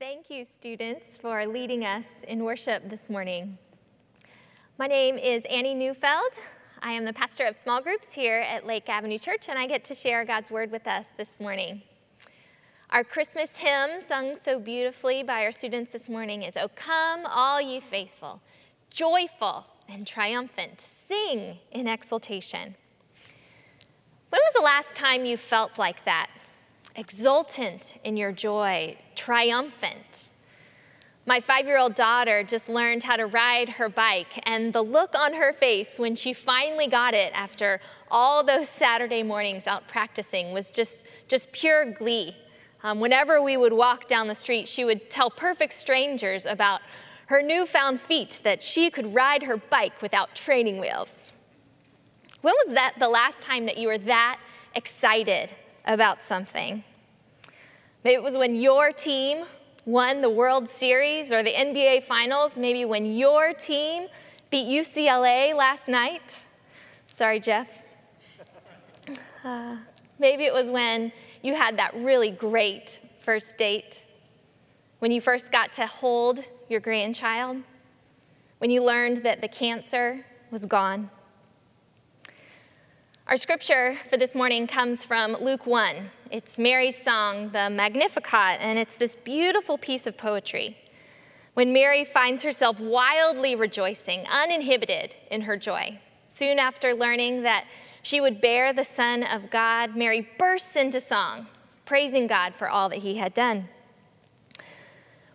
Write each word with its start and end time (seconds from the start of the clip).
Thank 0.00 0.30
you, 0.30 0.46
students, 0.46 1.18
for 1.18 1.46
leading 1.46 1.84
us 1.84 2.06
in 2.26 2.42
worship 2.42 2.88
this 2.88 3.10
morning. 3.10 3.58
My 4.78 4.86
name 4.86 5.18
is 5.18 5.44
Annie 5.44 5.74
Neufeld. 5.74 6.32
I 6.80 6.92
am 6.92 7.04
the 7.04 7.12
pastor 7.12 7.44
of 7.44 7.54
small 7.54 7.82
groups 7.82 8.14
here 8.14 8.38
at 8.38 8.66
Lake 8.66 8.88
Avenue 8.88 9.18
Church, 9.18 9.50
and 9.50 9.58
I 9.58 9.66
get 9.66 9.84
to 9.84 9.94
share 9.94 10.24
God's 10.24 10.50
word 10.50 10.70
with 10.70 10.86
us 10.86 11.04
this 11.18 11.28
morning. 11.38 11.82
Our 12.88 13.04
Christmas 13.04 13.58
hymn, 13.58 14.00
sung 14.08 14.34
so 14.34 14.58
beautifully 14.58 15.22
by 15.22 15.44
our 15.44 15.52
students 15.52 15.92
this 15.92 16.08
morning, 16.08 16.44
is 16.44 16.56
O 16.56 16.68
come, 16.68 17.26
all 17.26 17.60
ye 17.60 17.80
faithful, 17.80 18.40
joyful 18.88 19.66
and 19.86 20.06
triumphant, 20.06 20.80
sing 20.80 21.58
in 21.72 21.86
exultation. 21.86 22.74
When 24.30 24.40
was 24.40 24.54
the 24.54 24.62
last 24.62 24.96
time 24.96 25.26
you 25.26 25.36
felt 25.36 25.78
like 25.78 26.02
that? 26.06 26.30
Exultant 26.96 27.98
in 28.04 28.16
your 28.16 28.32
joy, 28.32 28.96
triumphant. 29.14 30.30
My 31.26 31.38
five 31.38 31.66
year 31.66 31.78
old 31.78 31.94
daughter 31.94 32.42
just 32.42 32.68
learned 32.68 33.02
how 33.04 33.16
to 33.16 33.26
ride 33.26 33.68
her 33.68 33.88
bike, 33.88 34.42
and 34.44 34.72
the 34.72 34.82
look 34.82 35.14
on 35.14 35.32
her 35.34 35.52
face 35.52 35.98
when 35.98 36.16
she 36.16 36.32
finally 36.32 36.88
got 36.88 37.14
it 37.14 37.32
after 37.34 37.80
all 38.10 38.42
those 38.42 38.68
Saturday 38.68 39.22
mornings 39.22 39.66
out 39.68 39.86
practicing 39.86 40.52
was 40.52 40.70
just, 40.70 41.04
just 41.28 41.52
pure 41.52 41.92
glee. 41.92 42.36
Um, 42.82 42.98
whenever 42.98 43.40
we 43.40 43.56
would 43.56 43.72
walk 43.72 44.08
down 44.08 44.26
the 44.26 44.34
street, 44.34 44.68
she 44.68 44.84
would 44.84 45.10
tell 45.10 45.30
perfect 45.30 45.74
strangers 45.74 46.46
about 46.46 46.80
her 47.26 47.42
newfound 47.42 48.00
feat 48.00 48.40
that 48.42 48.60
she 48.60 48.90
could 48.90 49.14
ride 49.14 49.44
her 49.44 49.56
bike 49.56 50.02
without 50.02 50.34
training 50.34 50.80
wheels. 50.80 51.30
When 52.40 52.54
was 52.64 52.74
that 52.74 52.94
the 52.98 53.08
last 53.08 53.42
time 53.42 53.66
that 53.66 53.76
you 53.76 53.86
were 53.86 53.98
that 53.98 54.40
excited 54.74 55.50
about 55.84 56.24
something? 56.24 56.84
Maybe 58.04 58.14
it 58.14 58.22
was 58.22 58.36
when 58.36 58.54
your 58.54 58.92
team 58.92 59.44
won 59.84 60.20
the 60.20 60.30
World 60.30 60.68
Series 60.70 61.32
or 61.32 61.42
the 61.42 61.52
NBA 61.52 62.04
Finals. 62.04 62.56
Maybe 62.56 62.84
when 62.84 63.16
your 63.16 63.52
team 63.52 64.06
beat 64.50 64.66
UCLA 64.66 65.54
last 65.54 65.88
night. 65.88 66.46
Sorry, 67.12 67.40
Jeff. 67.40 67.68
Uh, 69.44 69.76
maybe 70.18 70.44
it 70.44 70.52
was 70.52 70.70
when 70.70 71.12
you 71.42 71.54
had 71.54 71.78
that 71.78 71.94
really 71.94 72.30
great 72.30 73.00
first 73.20 73.56
date, 73.56 74.04
when 74.98 75.10
you 75.10 75.20
first 75.20 75.50
got 75.50 75.72
to 75.74 75.86
hold 75.86 76.44
your 76.68 76.80
grandchild, 76.80 77.56
when 78.58 78.70
you 78.70 78.84
learned 78.84 79.18
that 79.18 79.40
the 79.40 79.48
cancer 79.48 80.24
was 80.50 80.66
gone. 80.66 81.10
Our 83.30 83.36
scripture 83.36 83.96
for 84.10 84.16
this 84.16 84.34
morning 84.34 84.66
comes 84.66 85.04
from 85.04 85.36
Luke 85.40 85.64
1. 85.64 86.10
It's 86.32 86.58
Mary's 86.58 87.00
song, 87.00 87.50
the 87.50 87.70
Magnificat, 87.70 88.58
and 88.58 88.76
it's 88.76 88.96
this 88.96 89.14
beautiful 89.14 89.78
piece 89.78 90.08
of 90.08 90.18
poetry. 90.18 90.76
When 91.54 91.72
Mary 91.72 92.04
finds 92.04 92.42
herself 92.42 92.80
wildly 92.80 93.54
rejoicing, 93.54 94.26
uninhibited 94.28 95.14
in 95.30 95.42
her 95.42 95.56
joy, 95.56 96.00
soon 96.34 96.58
after 96.58 96.92
learning 96.92 97.42
that 97.44 97.66
she 98.02 98.20
would 98.20 98.40
bear 98.40 98.72
the 98.72 98.82
Son 98.82 99.22
of 99.22 99.48
God, 99.48 99.94
Mary 99.94 100.28
bursts 100.36 100.74
into 100.74 101.00
song, 101.00 101.46
praising 101.86 102.26
God 102.26 102.52
for 102.56 102.68
all 102.68 102.88
that 102.88 102.98
he 102.98 103.14
had 103.14 103.32
done. 103.32 103.68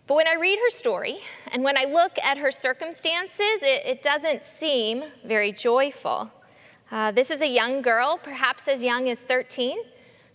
But 0.06 0.16
when 0.16 0.28
I 0.28 0.34
read 0.34 0.58
her 0.58 0.70
story 0.70 1.20
and 1.50 1.64
when 1.64 1.78
I 1.78 1.84
look 1.84 2.18
at 2.22 2.36
her 2.36 2.52
circumstances, 2.52 3.62
it, 3.62 3.86
it 3.86 4.02
doesn't 4.02 4.44
seem 4.44 5.02
very 5.24 5.50
joyful. 5.50 6.30
Uh, 6.90 7.10
this 7.10 7.30
is 7.30 7.42
a 7.42 7.48
young 7.48 7.82
girl, 7.82 8.18
perhaps 8.22 8.68
as 8.68 8.80
young 8.80 9.08
as 9.08 9.18
13, 9.18 9.78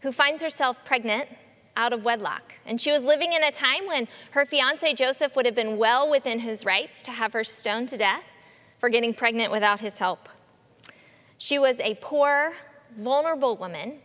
who 0.02 0.12
finds 0.12 0.42
herself 0.42 0.78
pregnant 0.84 1.30
out 1.78 1.94
of 1.94 2.04
wedlock. 2.04 2.54
And 2.66 2.80
she 2.80 2.92
was 2.92 3.04
living 3.04 3.32
in 3.32 3.44
a 3.44 3.52
time 3.52 3.88
when 3.88 4.08
her 4.32 4.46
fiance 4.46 4.94
Joseph 4.94 5.36
would 5.36 5.46
have 5.46 5.56
been 5.56 5.78
well 5.78 6.10
within 6.10 6.40
his 6.40 6.66
rights 6.66 7.04
to 7.04 7.12
have 7.12 7.32
her 7.34 7.46
stoned 7.46 7.88
to 7.90 7.98
death 7.98 8.24
for 8.80 8.90
getting 8.90 9.14
pregnant 9.14 9.52
without 9.52 9.80
his 9.80 9.98
help. 9.98 10.28
She 11.38 11.58
was 11.58 11.80
a 11.80 11.96
poor, 12.02 12.54
vulnerable 13.00 13.56
woman 13.56 14.00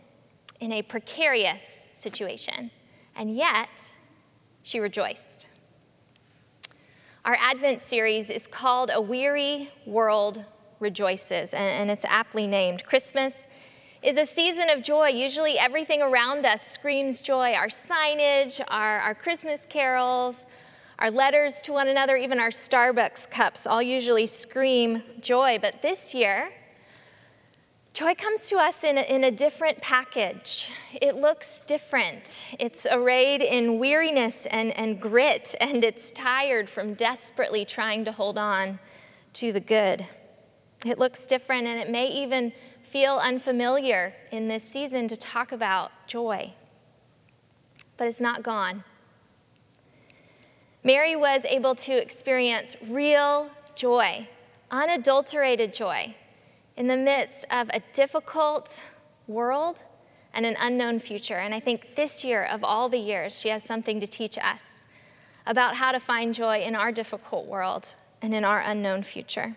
in 0.59 0.71
a 0.71 0.81
precarious 0.81 1.89
situation, 1.93 2.71
and 3.15 3.35
yet 3.35 3.69
she 4.63 4.79
rejoiced. 4.79 5.47
Our 7.25 7.37
Advent 7.39 7.87
series 7.87 8.29
is 8.29 8.47
called 8.47 8.89
A 8.93 9.01
Weary 9.01 9.69
World 9.85 10.45
rejoices, 10.79 11.53
and, 11.53 11.89
it's 11.89 12.05
aptly 12.05 12.47
named. 12.47 12.85
Christmas 12.85 13.47
is 14.03 14.17
a 14.17 14.25
season 14.25 14.69
of 14.69 14.83
joy. 14.83 15.07
Usually, 15.09 15.57
everything 15.57 16.01
around 16.01 16.45
us 16.45 16.65
screams 16.67 17.21
joy 17.21 17.53
our 17.53 17.67
signage, 17.67 18.61
our, 18.67 18.99
our 18.99 19.15
Christmas 19.15 19.65
carols, 19.69 20.43
our 20.99 21.11
letters 21.11 21.61
to 21.63 21.73
one 21.73 21.87
another, 21.87 22.17
even 22.17 22.39
our 22.39 22.49
Starbucks 22.49 23.29
cups 23.29 23.67
all 23.67 23.81
usually 23.81 24.25
scream 24.25 25.03
joy. 25.19 25.59
But 25.61 25.81
this 25.81 26.13
year, 26.13 26.51
joy 27.93 28.15
comes 28.15 28.49
to 28.49 28.57
us 28.57 28.83
in 28.83 28.97
a, 28.97 29.01
in 29.01 29.23
a 29.25 29.31
different 29.31 29.81
package. 29.81 30.69
It 30.93 31.15
looks 31.15 31.61
different. 31.67 32.43
It's 32.59 32.85
arrayed 32.89 33.41
in 33.41 33.79
weariness 33.79 34.47
and, 34.47 34.71
and 34.77 34.99
grit, 34.99 35.55
and 35.61 35.83
it's 35.83 36.11
tired 36.11 36.69
from 36.69 36.93
desperately 36.93 37.65
trying 37.65 38.05
to 38.05 38.11
hold 38.11 38.37
on 38.37 38.79
to 39.33 39.51
the 39.51 39.59
good. 39.59 40.05
It 40.87 40.99
looks 40.99 41.25
different 41.25 41.67
and 41.67 41.79
it 41.79 41.89
may 41.89 42.07
even 42.07 42.53
feel 42.83 43.17
unfamiliar 43.17 44.13
in 44.31 44.47
this 44.47 44.63
season 44.63 45.07
to 45.09 45.17
talk 45.17 45.51
about 45.51 45.91
joy. 46.07 46.53
But 47.97 48.07
it's 48.07 48.21
not 48.21 48.43
gone. 48.43 48.83
Mary 50.83 51.15
was 51.15 51.43
able 51.45 51.75
to 51.75 51.93
experience 51.93 52.75
real 52.87 53.49
joy, 53.75 54.27
unadulterated 54.71 55.73
joy, 55.73 56.15
in 56.77 56.87
the 56.87 56.95
midst 56.95 57.45
of 57.51 57.69
a 57.73 57.81
difficult 57.91 58.81
world 59.27 59.79
and 60.33 60.45
an 60.45 60.55
unknown 60.59 60.99
future. 60.99 61.37
And 61.37 61.53
I 61.53 61.59
think 61.59 61.95
this 61.95 62.23
year, 62.23 62.45
of 62.45 62.63
all 62.63 62.87
the 62.87 62.97
years, 62.97 63.37
she 63.37 63.49
has 63.49 63.63
something 63.63 63.99
to 63.99 64.07
teach 64.07 64.37
us 64.37 64.69
about 65.45 65.75
how 65.75 65.91
to 65.91 65.99
find 65.99 66.33
joy 66.33 66.61
in 66.61 66.75
our 66.75 66.91
difficult 66.91 67.47
world 67.47 67.95
and 68.21 68.33
in 68.33 68.45
our 68.45 68.61
unknown 68.61 69.03
future. 69.03 69.55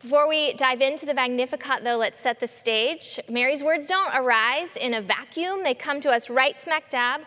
Before 0.00 0.28
we 0.28 0.54
dive 0.54 0.80
into 0.80 1.06
the 1.06 1.14
Magnificat, 1.14 1.82
though, 1.82 1.96
let's 1.96 2.20
set 2.20 2.38
the 2.38 2.46
stage. 2.46 3.18
Mary's 3.28 3.64
words 3.64 3.88
don't 3.88 4.14
arise 4.14 4.76
in 4.76 4.94
a 4.94 5.02
vacuum, 5.02 5.64
they 5.64 5.74
come 5.74 6.00
to 6.00 6.10
us 6.10 6.30
right 6.30 6.56
smack 6.56 6.88
dab 6.88 7.22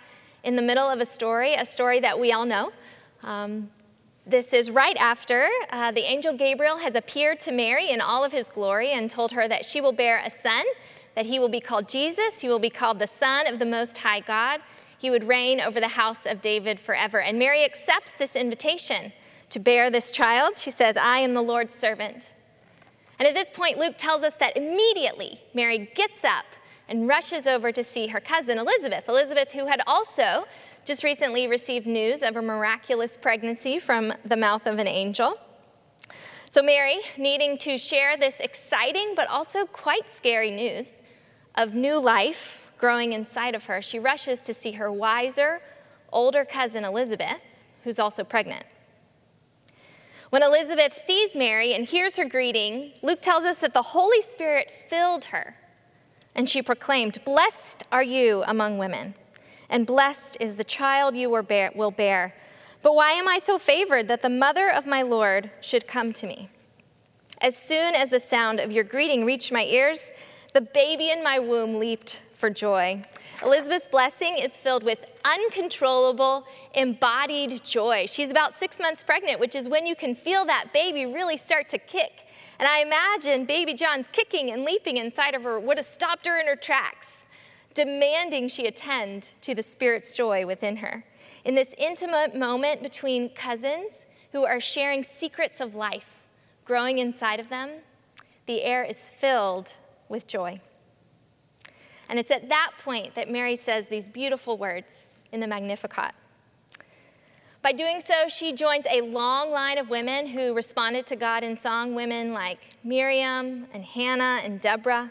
in 0.46 0.56
the 0.56 0.62
middle 0.62 0.88
of 0.88 1.02
a 1.02 1.06
story, 1.06 1.54
a 1.56 1.66
story 1.66 2.00
that 2.00 2.18
we 2.18 2.32
all 2.32 2.46
know. 2.46 2.72
Um, 3.24 3.70
this 4.26 4.54
is 4.54 4.72
right 4.72 4.96
after 4.96 5.50
uh, 5.72 5.92
the 5.92 6.00
angel 6.00 6.38
Gabriel 6.38 6.78
has 6.78 6.96
appeared 6.96 7.42
to 7.42 7.52
Mary 7.52 7.90
in 7.90 8.00
all 8.00 8.24
of 8.24 8.32
his 8.32 8.48
glory 8.48 8.92
and 8.92 9.10
told 9.10 9.34
her 9.34 9.50
that 9.50 9.66
she 9.66 9.82
will 9.82 9.92
bear 9.92 10.24
a 10.26 10.30
son, 10.30 10.64
that 11.16 11.26
he 11.26 11.40
will 11.40 11.50
be 11.50 11.60
called 11.60 11.90
Jesus, 11.90 12.40
he 12.40 12.48
will 12.48 12.58
be 12.58 12.70
called 12.70 13.00
the 13.00 13.08
Son 13.08 13.48
of 13.48 13.60
the 13.60 13.66
Most 13.66 13.98
High 13.98 14.22
God. 14.22 14.62
He 14.98 15.10
would 15.10 15.28
reign 15.28 15.60
over 15.60 15.82
the 15.82 15.90
house 15.90 16.26
of 16.26 16.40
David 16.40 16.80
forever. 16.80 17.20
And 17.20 17.38
Mary 17.38 17.66
accepts 17.66 18.14
this 18.18 18.38
invitation 18.38 19.12
to 19.50 19.60
bear 19.60 19.90
this 19.90 20.10
child. 20.10 20.58
She 20.58 20.72
says, 20.72 20.96
I 20.96 21.18
am 21.18 21.34
the 21.34 21.42
Lord's 21.42 21.76
servant. 21.76 22.30
And 23.22 23.28
at 23.28 23.36
this 23.36 23.52
point, 23.52 23.78
Luke 23.78 23.94
tells 24.00 24.24
us 24.24 24.34
that 24.40 24.58
immediately 24.58 25.40
Mary 25.54 25.92
gets 25.94 26.24
up 26.24 26.46
and 26.90 27.08
rushes 27.08 27.46
over 27.46 27.72
to 27.72 27.84
see 27.84 28.08
her 28.08 28.20
cousin 28.20 28.58
Elizabeth. 28.58 29.08
Elizabeth, 29.08 29.52
who 29.52 29.68
had 29.68 29.80
also 29.86 30.46
just 30.86 31.04
recently 31.04 31.46
received 31.48 31.86
news 31.86 32.24
of 32.24 32.36
a 32.36 32.42
miraculous 32.42 33.16
pregnancy 33.16 33.78
from 33.78 34.12
the 34.26 34.36
mouth 34.36 34.66
of 34.66 34.80
an 34.80 34.88
angel. 34.88 35.36
So, 36.50 36.64
Mary, 36.64 36.98
needing 37.16 37.60
to 37.60 37.78
share 37.78 38.18
this 38.18 38.40
exciting 38.40 39.14
but 39.16 39.28
also 39.28 39.68
quite 39.68 40.10
scary 40.10 40.50
news 40.50 41.04
of 41.54 41.76
new 41.76 42.02
life 42.02 42.72
growing 42.80 43.14
inside 43.14 43.54
of 43.54 43.64
her, 43.66 43.84
she 43.84 44.00
rushes 44.00 44.42
to 44.42 44.56
see 44.56 44.72
her 44.72 44.92
wiser, 44.92 45.62
older 46.12 46.44
cousin 46.44 46.84
Elizabeth, 46.84 47.38
who's 47.84 48.00
also 48.00 48.24
pregnant. 48.24 48.66
When 50.32 50.44
Elizabeth 50.44 50.98
sees 51.06 51.36
Mary 51.36 51.74
and 51.74 51.86
hears 51.86 52.16
her 52.16 52.24
greeting, 52.24 52.94
Luke 53.04 53.22
tells 53.22 53.44
us 53.44 53.58
that 53.58 53.74
the 53.74 53.82
Holy 53.82 54.22
Spirit 54.22 54.72
filled 54.90 55.26
her, 55.26 55.58
and 56.36 56.50
she 56.50 56.62
proclaimed, 56.62 57.22
Blessed 57.26 57.84
are 57.92 58.02
you 58.02 58.42
among 58.48 58.78
women, 58.78 59.14
and 59.70 59.86
blessed 59.86 60.38
is 60.40 60.56
the 60.56 60.64
child 60.64 61.18
you 61.18 61.30
will 61.30 61.92
bear. 61.92 62.34
But 62.82 62.96
why 62.96 63.12
am 63.12 63.28
I 63.28 63.40
so 63.40 63.60
favored 63.60 64.08
that 64.08 64.22
the 64.22 64.30
mother 64.30 64.72
of 64.72 64.86
my 64.86 65.02
Lord 65.02 65.52
should 65.60 65.86
come 65.86 66.14
to 66.14 66.28
me? 66.28 66.50
As 67.42 67.58
soon 67.58 67.94
as 67.94 68.10
the 68.10 68.22
sound 68.22 68.62
of 68.62 68.72
your 68.72 68.86
greeting 68.86 69.26
reached 69.26 69.52
my 69.52 69.66
ears, 69.66 70.14
the 70.54 70.62
baby 70.62 71.12
in 71.12 71.22
my 71.22 71.40
womb 71.40 71.78
leaped 71.78 72.22
for 72.42 72.50
joy. 72.50 73.02
Elizabeth's 73.44 73.88
blessing 73.88 74.38
is 74.38 74.58
filled 74.58 74.84
with 74.84 75.06
uncontrollable, 75.24 76.46
embodied 76.74 77.64
joy. 77.64 78.08
She's 78.10 78.32
about 78.32 78.58
six 78.58 78.80
months 78.80 79.04
pregnant, 79.04 79.40
which 79.40 79.56
is 79.56 79.70
when 79.70 79.86
you 79.86 79.96
can 79.96 80.16
feel 80.16 80.44
that 80.46 80.74
baby 80.74 81.06
really 81.06 81.38
start 81.38 81.70
to 81.70 81.78
kick. 81.78 82.12
And 82.60 82.68
I 82.68 82.82
imagine 82.82 83.46
baby 83.46 83.76
John's 83.76 84.08
kicking 84.12 84.52
and 84.52 84.64
leaping 84.64 84.98
inside 84.98 85.36
of 85.36 85.44
her 85.44 85.60
would 85.60 85.78
have 85.78 85.86
stopped 85.86 86.26
her 86.26 86.40
in 86.42 86.48
her 86.48 86.56
tracks 86.56 87.28
demanding 87.74 88.48
she 88.48 88.68
attend 88.68 89.30
to 89.42 89.56
the 89.56 89.64
Spirit's 89.64 90.14
joy 90.14 90.46
within 90.46 90.76
her. 90.76 91.04
In 91.46 91.56
this 91.56 91.74
intimate 91.78 92.36
moment 92.36 92.84
between 92.84 93.30
cousins 93.30 94.06
who 94.32 94.46
are 94.46 94.60
sharing 94.60 95.04
secrets 95.04 95.62
of 95.62 95.76
life 95.76 96.06
growing 96.66 96.98
inside 96.98 97.40
of 97.40 97.50
them, 97.50 97.70
the 98.46 98.64
air 98.64 98.84
is 98.84 99.12
filled 99.20 99.74
with 100.10 100.28
joy. 100.28 100.60
And 102.12 102.20
it's 102.20 102.30
at 102.30 102.50
that 102.50 102.74
point 102.84 103.16
that 103.16 103.32
Mary 103.32 103.56
says 103.56 103.88
these 103.88 104.10
beautiful 104.10 104.58
words 104.58 105.16
in 105.32 105.40
the 105.40 105.48
Magnificat. 105.48 106.12
By 107.62 107.72
doing 107.72 108.02
so, 108.02 108.28
she 108.28 108.52
joins 108.52 108.86
a 108.92 109.00
long 109.00 109.52
line 109.52 109.78
of 109.78 109.90
women 109.90 110.28
who 110.28 110.54
responded 110.54 111.06
to 111.08 111.16
God 111.16 111.42
in 111.46 111.56
song, 111.56 111.96
women 111.96 112.34
like 112.34 112.60
Miriam 112.84 113.66
and 113.74 113.86
Hannah 113.86 114.42
and 114.44 114.60
Deborah. 114.60 115.10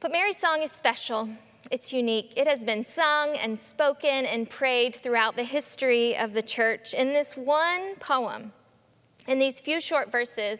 But 0.00 0.10
Mary's 0.10 0.38
song 0.38 0.60
is 0.60 0.72
special. 0.72 1.28
It's 1.70 1.92
unique. 1.92 2.32
It 2.36 2.48
has 2.48 2.64
been 2.64 2.84
sung 2.84 3.36
and 3.36 3.58
spoken 3.60 4.26
and 4.26 4.50
prayed 4.50 4.96
throughout 4.96 5.36
the 5.36 5.44
history 5.44 6.16
of 6.16 6.32
the 6.32 6.42
church. 6.42 6.94
In 6.94 7.12
this 7.12 7.36
one 7.36 7.94
poem, 8.00 8.52
in 9.28 9.38
these 9.38 9.60
few 9.60 9.80
short 9.80 10.10
verses, 10.10 10.58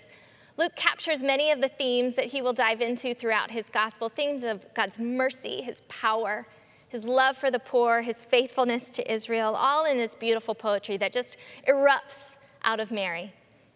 Luke 0.56 0.76
captures 0.76 1.22
many 1.22 1.50
of 1.50 1.60
the 1.60 1.68
themes 1.68 2.14
that 2.14 2.26
he 2.26 2.40
will 2.40 2.52
dive 2.52 2.80
into 2.80 3.14
throughout 3.14 3.50
his 3.50 3.66
gospel 3.72 4.08
themes 4.08 4.44
of 4.44 4.62
God's 4.74 4.98
mercy, 4.98 5.62
his 5.62 5.82
power, 5.88 6.46
his 6.88 7.04
love 7.04 7.36
for 7.36 7.50
the 7.50 7.58
poor, 7.58 8.02
his 8.02 8.24
faithfulness 8.24 8.92
to 8.92 9.12
Israel, 9.12 9.54
all 9.56 9.84
in 9.84 9.96
this 9.96 10.14
beautiful 10.14 10.54
poetry 10.54 10.96
that 10.98 11.12
just 11.12 11.38
erupts 11.68 12.38
out 12.62 12.78
of 12.78 12.92
Mary 12.92 13.32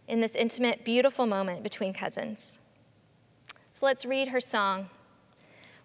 in 0.07 0.21
this 0.21 0.37
intimate, 0.37 0.85
beautiful 0.85 1.27
moment 1.27 1.65
between 1.65 1.93
cousins. 1.93 2.61
So 3.75 3.87
let's 3.87 4.05
read 4.05 4.29
her 4.29 4.41
song. 4.41 4.89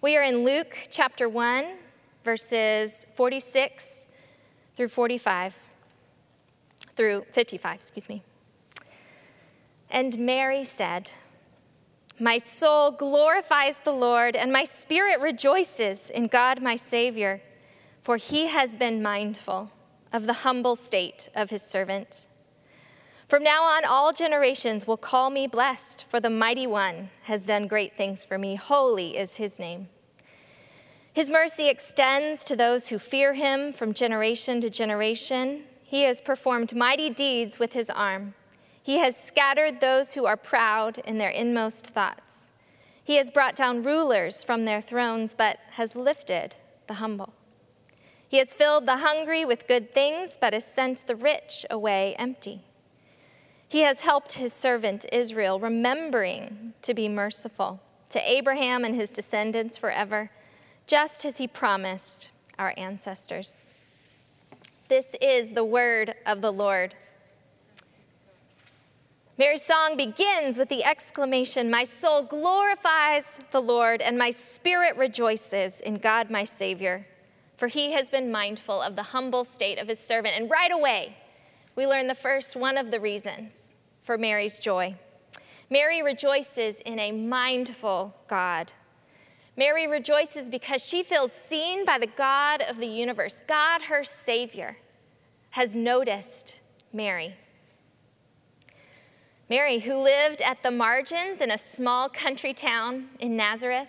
We 0.01 0.15
are 0.15 0.23
in 0.23 0.43
Luke 0.43 0.77
chapter 0.91 1.27
1, 1.27 1.75
verses 2.23 3.07
46 3.15 4.05
through 4.75 4.89
45, 4.89 5.55
through 6.95 7.25
55, 7.31 7.75
excuse 7.75 8.09
me. 8.09 8.21
And 9.93 10.17
Mary 10.17 10.65
said, 10.65 11.11
my 12.19 12.37
soul 12.37 12.91
glorifies 12.91 13.77
the 13.79 13.91
Lord, 13.91 14.35
and 14.35 14.51
my 14.51 14.63
spirit 14.63 15.19
rejoices 15.19 16.09
in 16.09 16.27
God 16.27 16.61
my 16.61 16.75
Savior, 16.75 17.41
for 18.01 18.17
he 18.17 18.47
has 18.47 18.75
been 18.75 19.01
mindful 19.01 19.71
of 20.11 20.25
the 20.25 20.33
humble 20.33 20.75
state 20.75 21.29
of 21.35 21.49
his 21.49 21.63
servant. 21.63 22.27
From 23.27 23.43
now 23.43 23.63
on, 23.63 23.83
all 23.83 24.13
generations 24.13 24.85
will 24.85 24.97
call 24.97 25.31
me 25.31 25.47
blessed, 25.47 26.05
for 26.07 26.19
the 26.19 26.29
mighty 26.29 26.67
one 26.67 27.09
has 27.23 27.45
done 27.45 27.67
great 27.67 27.97
things 27.97 28.23
for 28.23 28.37
me. 28.37 28.55
Holy 28.55 29.17
is 29.17 29.35
his 29.35 29.57
name. 29.59 29.89
His 31.13 31.31
mercy 31.31 31.67
extends 31.67 32.43
to 32.45 32.55
those 32.55 32.87
who 32.87 32.99
fear 32.99 33.33
him 33.33 33.73
from 33.73 33.93
generation 33.93 34.61
to 34.61 34.69
generation. 34.69 35.63
He 35.83 36.03
has 36.03 36.21
performed 36.21 36.75
mighty 36.75 37.09
deeds 37.09 37.59
with 37.59 37.73
his 37.73 37.89
arm. 37.89 38.35
He 38.83 38.97
has 38.97 39.15
scattered 39.15 39.79
those 39.79 40.13
who 40.13 40.25
are 40.25 40.37
proud 40.37 40.97
in 40.99 41.17
their 41.17 41.29
inmost 41.29 41.87
thoughts. 41.87 42.51
He 43.03 43.15
has 43.15 43.31
brought 43.31 43.55
down 43.55 43.83
rulers 43.83 44.43
from 44.43 44.65
their 44.65 44.81
thrones, 44.81 45.33
but 45.33 45.57
has 45.71 45.95
lifted 45.95 46.55
the 46.87 46.95
humble. 46.95 47.33
He 48.27 48.37
has 48.37 48.53
filled 48.53 48.85
the 48.85 48.97
hungry 48.97 49.45
with 49.45 49.67
good 49.67 49.93
things, 49.93 50.37
but 50.39 50.53
has 50.53 50.65
sent 50.65 51.07
the 51.07 51.15
rich 51.15 51.65
away 51.69 52.15
empty. 52.19 52.61
He 53.69 53.81
has 53.81 54.01
helped 54.01 54.33
his 54.33 54.53
servant 54.53 55.05
Israel, 55.11 55.59
remembering 55.59 56.73
to 56.81 56.93
be 56.93 57.07
merciful 57.07 57.79
to 58.09 58.29
Abraham 58.29 58.83
and 58.85 58.95
his 58.95 59.13
descendants 59.13 59.77
forever, 59.77 60.29
just 60.87 61.25
as 61.25 61.37
he 61.37 61.47
promised 61.47 62.31
our 62.59 62.73
ancestors. 62.77 63.63
This 64.89 65.15
is 65.21 65.51
the 65.51 65.63
word 65.63 66.13
of 66.25 66.41
the 66.41 66.51
Lord. 66.51 66.95
Mary's 69.35 69.63
song 69.63 69.97
begins 69.97 70.59
with 70.59 70.69
the 70.69 70.83
exclamation, 70.83 71.71
My 71.71 71.83
soul 71.83 72.21
glorifies 72.21 73.39
the 73.51 73.61
Lord, 73.61 73.99
and 73.99 74.15
my 74.15 74.29
spirit 74.29 74.95
rejoices 74.95 75.81
in 75.81 75.95
God 75.95 76.29
my 76.29 76.43
Savior, 76.43 77.07
for 77.57 77.67
he 77.67 77.93
has 77.93 78.11
been 78.11 78.31
mindful 78.31 78.79
of 78.79 78.95
the 78.95 79.01
humble 79.01 79.43
state 79.43 79.79
of 79.79 79.87
his 79.87 79.97
servant. 79.97 80.35
And 80.37 80.51
right 80.51 80.71
away, 80.71 81.17
we 81.75 81.87
learn 81.87 82.05
the 82.05 82.13
first 82.13 82.55
one 82.55 82.77
of 82.77 82.91
the 82.91 82.99
reasons 82.99 83.75
for 84.03 84.19
Mary's 84.19 84.59
joy. 84.59 84.95
Mary 85.71 86.03
rejoices 86.03 86.79
in 86.81 86.99
a 86.99 87.11
mindful 87.11 88.13
God. 88.27 88.71
Mary 89.57 89.87
rejoices 89.87 90.47
because 90.47 90.85
she 90.85 91.01
feels 91.01 91.31
seen 91.47 91.85
by 91.85 91.97
the 91.97 92.05
God 92.05 92.61
of 92.61 92.77
the 92.77 92.85
universe. 92.85 93.39
God, 93.47 93.81
her 93.81 94.03
Savior, 94.03 94.77
has 95.49 95.75
noticed 95.75 96.59
Mary. 96.91 97.35
Mary, 99.49 99.79
who 99.79 99.95
lived 100.01 100.41
at 100.41 100.61
the 100.63 100.71
margins 100.71 101.41
in 101.41 101.51
a 101.51 101.57
small 101.57 102.09
country 102.09 102.53
town 102.53 103.09
in 103.19 103.35
Nazareth, 103.35 103.87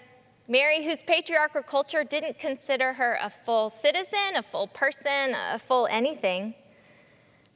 Mary, 0.48 0.84
whose 0.84 1.02
patriarchal 1.02 1.62
culture 1.62 2.04
didn't 2.04 2.38
consider 2.38 2.92
her 2.92 3.18
a 3.22 3.30
full 3.30 3.70
citizen, 3.70 4.36
a 4.36 4.42
full 4.42 4.66
person, 4.66 5.34
a 5.34 5.58
full 5.58 5.86
anything. 5.86 6.54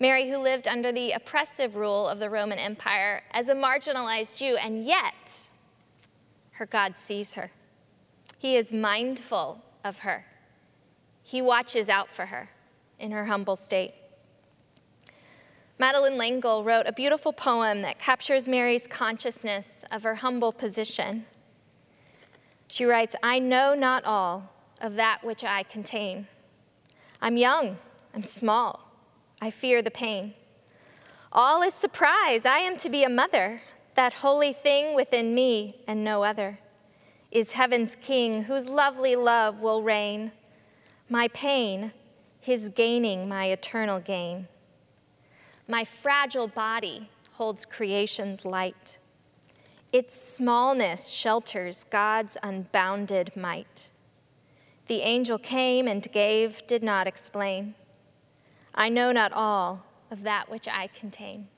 Mary, 0.01 0.31
who 0.31 0.39
lived 0.39 0.69
under 0.69 0.93
the 0.93 1.13
oppressive 1.13 1.75
rule 1.75 2.09
of 2.09 2.19
the 2.19 2.31
Roman 2.31 2.59
Empire 2.59 3.23
as 3.33 3.49
a 3.49 3.55
marginalized 3.55 4.37
Jew, 4.37 4.57
and 4.57 4.87
yet 4.87 5.49
her 6.53 6.67
God 6.67 6.95
sees 6.97 7.35
her. 7.35 7.51
He 8.39 8.57
is 8.57 8.73
mindful 8.73 9.61
of 9.85 9.99
her. 9.99 10.25
He 11.25 11.43
watches 11.43 11.89
out 11.89 12.11
for 12.11 12.27
her 12.27 12.49
in 12.99 13.11
her 13.11 13.25
humble 13.25 13.57
state. 13.57 13.93
Madeleine 15.81 16.19
L'Engle 16.19 16.65
wrote 16.65 16.87
a 16.87 16.93
beautiful 16.93 17.33
poem 17.33 17.83
that 17.83 18.01
captures 18.01 18.49
Mary's 18.49 18.89
consciousness 18.89 19.85
of 19.93 20.03
her 20.03 20.17
humble 20.17 20.53
position. 20.53 21.25
She 22.67 22.85
writes, 22.85 23.15
I 23.23 23.39
know 23.39 23.75
not 23.75 24.05
all 24.05 24.51
of 24.81 24.97
that 24.97 25.23
which 25.23 25.45
I 25.45 25.63
contain. 25.63 26.27
I'm 27.21 27.37
young, 27.37 27.79
I'm 28.15 28.25
small, 28.25 28.91
I 29.41 29.51
fear 29.51 29.81
the 29.81 29.91
pain. 29.91 30.35
All 31.31 31.63
is 31.63 31.75
surprise, 31.75 32.45
I 32.45 32.59
am 32.59 32.77
to 32.79 32.91
be 32.91 33.05
a 33.05 33.09
mother. 33.09 33.63
That 33.95 34.13
holy 34.13 34.53
thing 34.53 34.95
within 34.97 35.35
me 35.35 35.83
and 35.87 36.03
no 36.03 36.25
other 36.25 36.59
is 37.31 37.53
heaven's 37.53 37.97
king, 37.97 38.45
whose 38.45 38.69
lovely 38.69 39.15
love 39.15 39.61
will 39.61 39.83
reign. 39.83 40.33
My 41.09 41.29
pain, 41.29 41.93
his 42.41 42.69
gaining 42.71 43.29
my 43.29 43.47
eternal 43.47 44.01
gain. 44.01 44.49
My 45.71 45.85
fragile 45.85 46.49
body 46.49 47.11
holds 47.33 47.67
creation's 47.67 48.47
light. 48.47 48.97
Its 49.93 50.19
smallness 50.19 51.11
shelters 51.11 51.85
God's 51.91 52.39
unbounded 52.43 53.37
might. 53.37 53.91
The 54.87 55.03
angel 55.03 55.39
came 55.39 55.87
and 55.87 56.11
gave, 56.11 56.67
did 56.67 56.83
not 56.83 57.07
explain. 57.07 57.75
I 58.75 58.89
know 58.89 59.13
not 59.13 59.33
all 59.35 59.85
of 60.11 60.23
that 60.23 60.51
which 60.51 60.67
I 60.67 60.87
contain. 60.89 61.49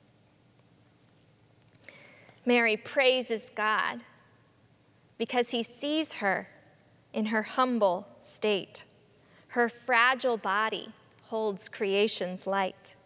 Mary 2.45 2.77
praises 2.77 3.51
God 3.55 4.03
because 5.19 5.51
he 5.51 5.63
sees 5.63 6.15
her 6.15 6.49
in 7.13 7.27
her 7.27 7.43
humble 7.43 8.09
state. 8.23 8.85
Her 9.49 9.69
fragile 9.69 10.37
body 10.37 10.89
holds 11.23 11.69
creation's 11.69 12.49
light. 12.49 12.97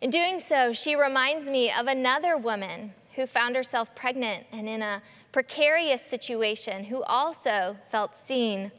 In 0.00 0.10
doing 0.10 0.38
so, 0.38 0.72
she 0.72 0.94
reminds 0.94 1.50
me 1.50 1.72
of 1.72 1.88
another 1.88 2.36
woman 2.36 2.94
who 3.16 3.26
found 3.26 3.56
herself 3.56 3.92
pregnant 3.96 4.46
and 4.52 4.68
in 4.68 4.80
a 4.80 5.02
precarious 5.32 6.00
situation 6.00 6.84
who 6.84 7.02
also 7.02 7.76
felt 7.90 8.14
seen 8.14 8.70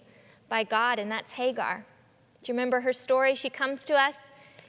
by 0.47 0.63
God, 0.63 0.97
and 0.97 1.11
that's 1.11 1.31
Hagar. 1.33 1.85
Do 2.41 2.49
you 2.49 2.53
remember 2.53 2.79
her 2.79 2.93
story? 2.93 3.35
She 3.35 3.49
comes 3.49 3.83
to 3.85 3.95
us 3.95 4.15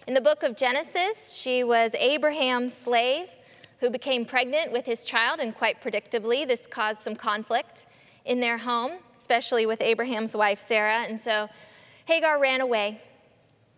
in 0.08 0.14
the 0.14 0.20
book 0.20 0.42
of 0.42 0.56
Genesis. 0.56 1.34
She 1.34 1.62
was 1.62 1.94
Abraham's 1.94 2.74
slave 2.74 3.28
who 3.78 3.88
became 3.88 4.24
pregnant 4.24 4.72
with 4.72 4.84
his 4.84 5.04
child, 5.04 5.38
and 5.38 5.54
quite 5.54 5.80
predictably, 5.80 6.44
this 6.44 6.66
caused 6.66 7.00
some 7.00 7.14
conflict 7.14 7.86
in 8.24 8.40
their 8.40 8.58
home, 8.58 8.94
especially 9.16 9.66
with 9.66 9.80
Abraham's 9.80 10.34
wife, 10.34 10.58
Sarah. 10.58 11.04
And 11.08 11.20
so 11.20 11.48
Hagar 12.06 12.40
ran 12.40 12.60
away 12.60 13.00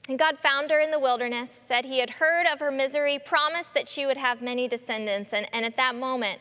and 0.08 0.18
God 0.18 0.38
found 0.38 0.70
her 0.70 0.80
in 0.80 0.90
the 0.90 0.98
wilderness, 0.98 1.50
said 1.50 1.84
he 1.84 2.00
had 2.00 2.10
heard 2.10 2.46
of 2.46 2.58
her 2.58 2.72
misery, 2.72 3.20
promised 3.24 3.72
that 3.74 3.88
she 3.88 4.04
would 4.04 4.16
have 4.16 4.42
many 4.42 4.66
descendants. 4.66 5.32
And, 5.32 5.46
and 5.52 5.64
at 5.64 5.76
that 5.76 5.94
moment, 5.94 6.40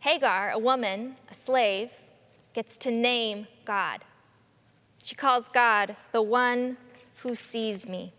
Hagar, 0.00 0.50
a 0.50 0.58
woman, 0.58 1.16
a 1.30 1.34
slave, 1.34 1.90
gets 2.52 2.76
to 2.78 2.90
name 2.90 3.46
God. 3.64 4.04
She 5.02 5.14
calls 5.14 5.48
God 5.48 5.96
the 6.12 6.20
one 6.20 6.76
who 7.16 7.34
sees 7.34 7.88
me. 7.88 8.12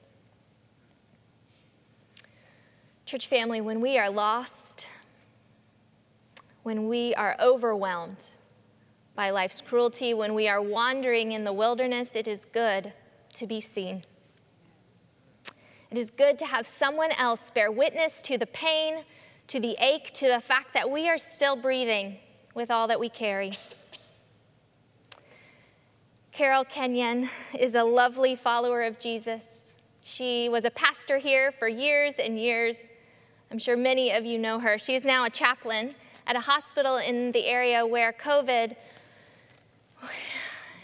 Church 3.05 3.27
family, 3.27 3.61
when 3.61 3.79
we 3.79 3.99
are 3.99 4.09
lost, 4.09 4.87
when 6.63 6.87
we 6.87 7.13
are 7.13 7.35
overwhelmed, 7.39 8.25
by 9.15 9.29
life's 9.29 9.61
cruelty, 9.61 10.15
when 10.15 10.33
we 10.33 10.47
are 10.47 10.61
wandering 10.61 11.33
in 11.33 11.43
the 11.43 11.53
wilderness, 11.53 12.09
it 12.15 12.27
is 12.27 12.45
good 12.45 12.91
to 13.35 13.45
be 13.45 13.61
seen. 13.61 14.03
It 15.93 15.99
is 15.99 16.09
good 16.09 16.39
to 16.39 16.45
have 16.47 16.65
someone 16.65 17.11
else 17.11 17.51
bear 17.51 17.71
witness 17.71 18.19
to 18.23 18.39
the 18.39 18.47
pain, 18.47 19.03
to 19.45 19.59
the 19.59 19.75
ache, 19.79 20.11
to 20.13 20.27
the 20.27 20.41
fact 20.41 20.73
that 20.73 20.89
we 20.89 21.07
are 21.07 21.19
still 21.19 21.55
breathing 21.55 22.17
with 22.55 22.71
all 22.71 22.87
that 22.87 22.99
we 22.99 23.09
carry. 23.09 23.59
Carol 26.31 26.65
Kenyon 26.65 27.29
is 27.59 27.75
a 27.75 27.83
lovely 27.83 28.35
follower 28.35 28.81
of 28.81 28.97
Jesus. 28.97 29.75
She 30.03 30.49
was 30.49 30.65
a 30.65 30.71
pastor 30.71 31.19
here 31.19 31.51
for 31.51 31.67
years 31.67 32.15
and 32.17 32.39
years. 32.39 32.79
I'm 33.51 33.59
sure 33.59 33.77
many 33.77 34.13
of 34.13 34.25
you 34.25 34.39
know 34.39 34.57
her. 34.57 34.79
She 34.79 34.95
is 34.95 35.05
now 35.05 35.25
a 35.25 35.29
chaplain 35.29 35.93
at 36.25 36.35
a 36.35 36.39
hospital 36.39 36.97
in 36.97 37.31
the 37.33 37.45
area 37.45 37.85
where 37.85 38.13
COVID 38.13 38.75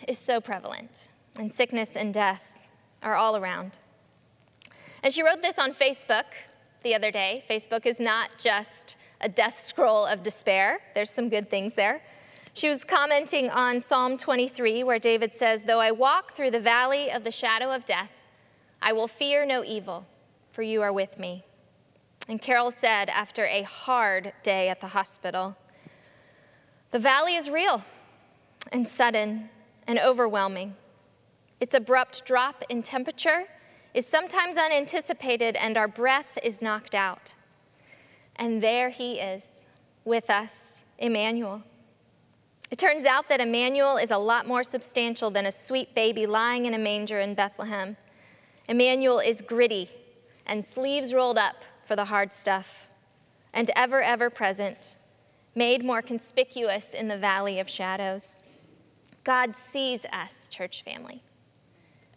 is 0.08 0.20
so 0.20 0.40
prevalent, 0.40 1.10
and 1.36 1.52
sickness 1.52 1.96
and 1.96 2.14
death 2.14 2.44
are 3.02 3.16
all 3.16 3.36
around. 3.36 3.80
And 5.04 5.14
she 5.14 5.24
wrote 5.24 5.42
this 5.42 5.58
on 5.58 5.74
Facebook 5.74 6.26
the 6.84 6.96
other 6.96 7.12
day. 7.12 7.44
Facebook 7.50 7.86
is 7.86 8.00
not 8.00 8.32
just 8.38 8.98
a 9.22 9.30
death 9.30 9.60
scroll 9.60 10.06
of 10.06 10.24
despair, 10.24 10.80
there's 10.96 11.10
some 11.10 11.30
good 11.30 11.50
things 11.50 11.74
there. 11.74 12.02
She 12.54 12.68
was 12.68 12.84
commenting 12.84 13.50
on 13.50 13.80
Psalm 13.80 14.18
23, 14.18 14.84
where 14.84 15.00
David 15.00 15.36
says, 15.36 15.64
Though 15.64 15.80
I 15.80 15.92
walk 15.92 16.34
through 16.34 16.52
the 16.52 16.60
valley 16.60 17.12
of 17.12 17.24
the 17.24 17.32
shadow 17.32 17.72
of 17.72 17.86
death, 17.86 18.12
I 18.82 18.92
will 18.94 19.08
fear 19.08 19.46
no 19.46 19.64
evil, 19.64 20.06
for 20.52 20.62
you 20.62 20.82
are 20.82 20.92
with 20.92 21.20
me. 21.20 21.44
And 22.28 22.42
Carol 22.42 22.72
said 22.72 23.10
after 23.10 23.46
a 23.46 23.64
hard 23.64 24.34
day 24.44 24.70
at 24.70 24.82
the 24.82 24.88
hospital, 24.88 25.56
The 26.92 27.00
valley 27.00 27.36
is 27.36 27.50
real 27.50 27.84
and 28.72 28.88
sudden 28.88 29.50
and 29.88 30.00
overwhelming. 30.00 30.76
Its 31.60 31.76
abrupt 31.76 32.26
drop 32.26 32.64
in 32.70 32.84
temperature 32.84 33.46
is 33.94 34.06
sometimes 34.06 34.58
unanticipated, 34.58 35.56
and 35.56 35.78
our 35.78 35.88
breath 35.88 36.38
is 36.44 36.62
knocked 36.62 36.96
out. 36.96 37.34
And 38.36 38.62
there 38.62 38.90
he 38.90 39.14
is 39.20 39.44
with 40.06 40.30
us, 40.30 40.86
Emmanuel. 40.98 41.64
It 42.72 42.78
turns 42.78 43.06
out 43.06 43.28
that 43.30 43.42
Emmanuel 43.42 43.98
is 43.98 44.12
a 44.12 44.18
lot 44.18 44.48
more 44.48 44.64
substantial 44.64 45.32
than 45.32 45.48
a 45.48 45.52
sweet 45.52 45.96
baby 45.96 46.28
lying 46.28 46.66
in 46.66 46.76
a 46.76 46.78
manger 46.78 47.20
in 47.20 47.34
Bethlehem. 47.34 47.98
Emmanuel 48.68 49.20
is 49.20 49.42
gritty 49.42 49.90
and 50.46 50.66
sleeves 50.66 51.14
rolled 51.14 51.38
up 51.38 51.64
for 51.86 51.96
the 51.96 52.06
hard 52.06 52.32
stuff, 52.32 52.88
and 53.54 53.72
ever, 53.76 54.02
ever 54.02 54.30
present, 54.30 54.98
made 55.56 55.84
more 55.84 56.02
conspicuous 56.02 56.94
in 56.94 57.08
the 57.08 57.18
valley 57.18 57.60
of 57.60 57.70
shadows. 57.70 58.42
God 59.24 59.56
sees 59.70 60.06
us, 60.12 60.48
church 60.48 60.84
family, 60.84 61.22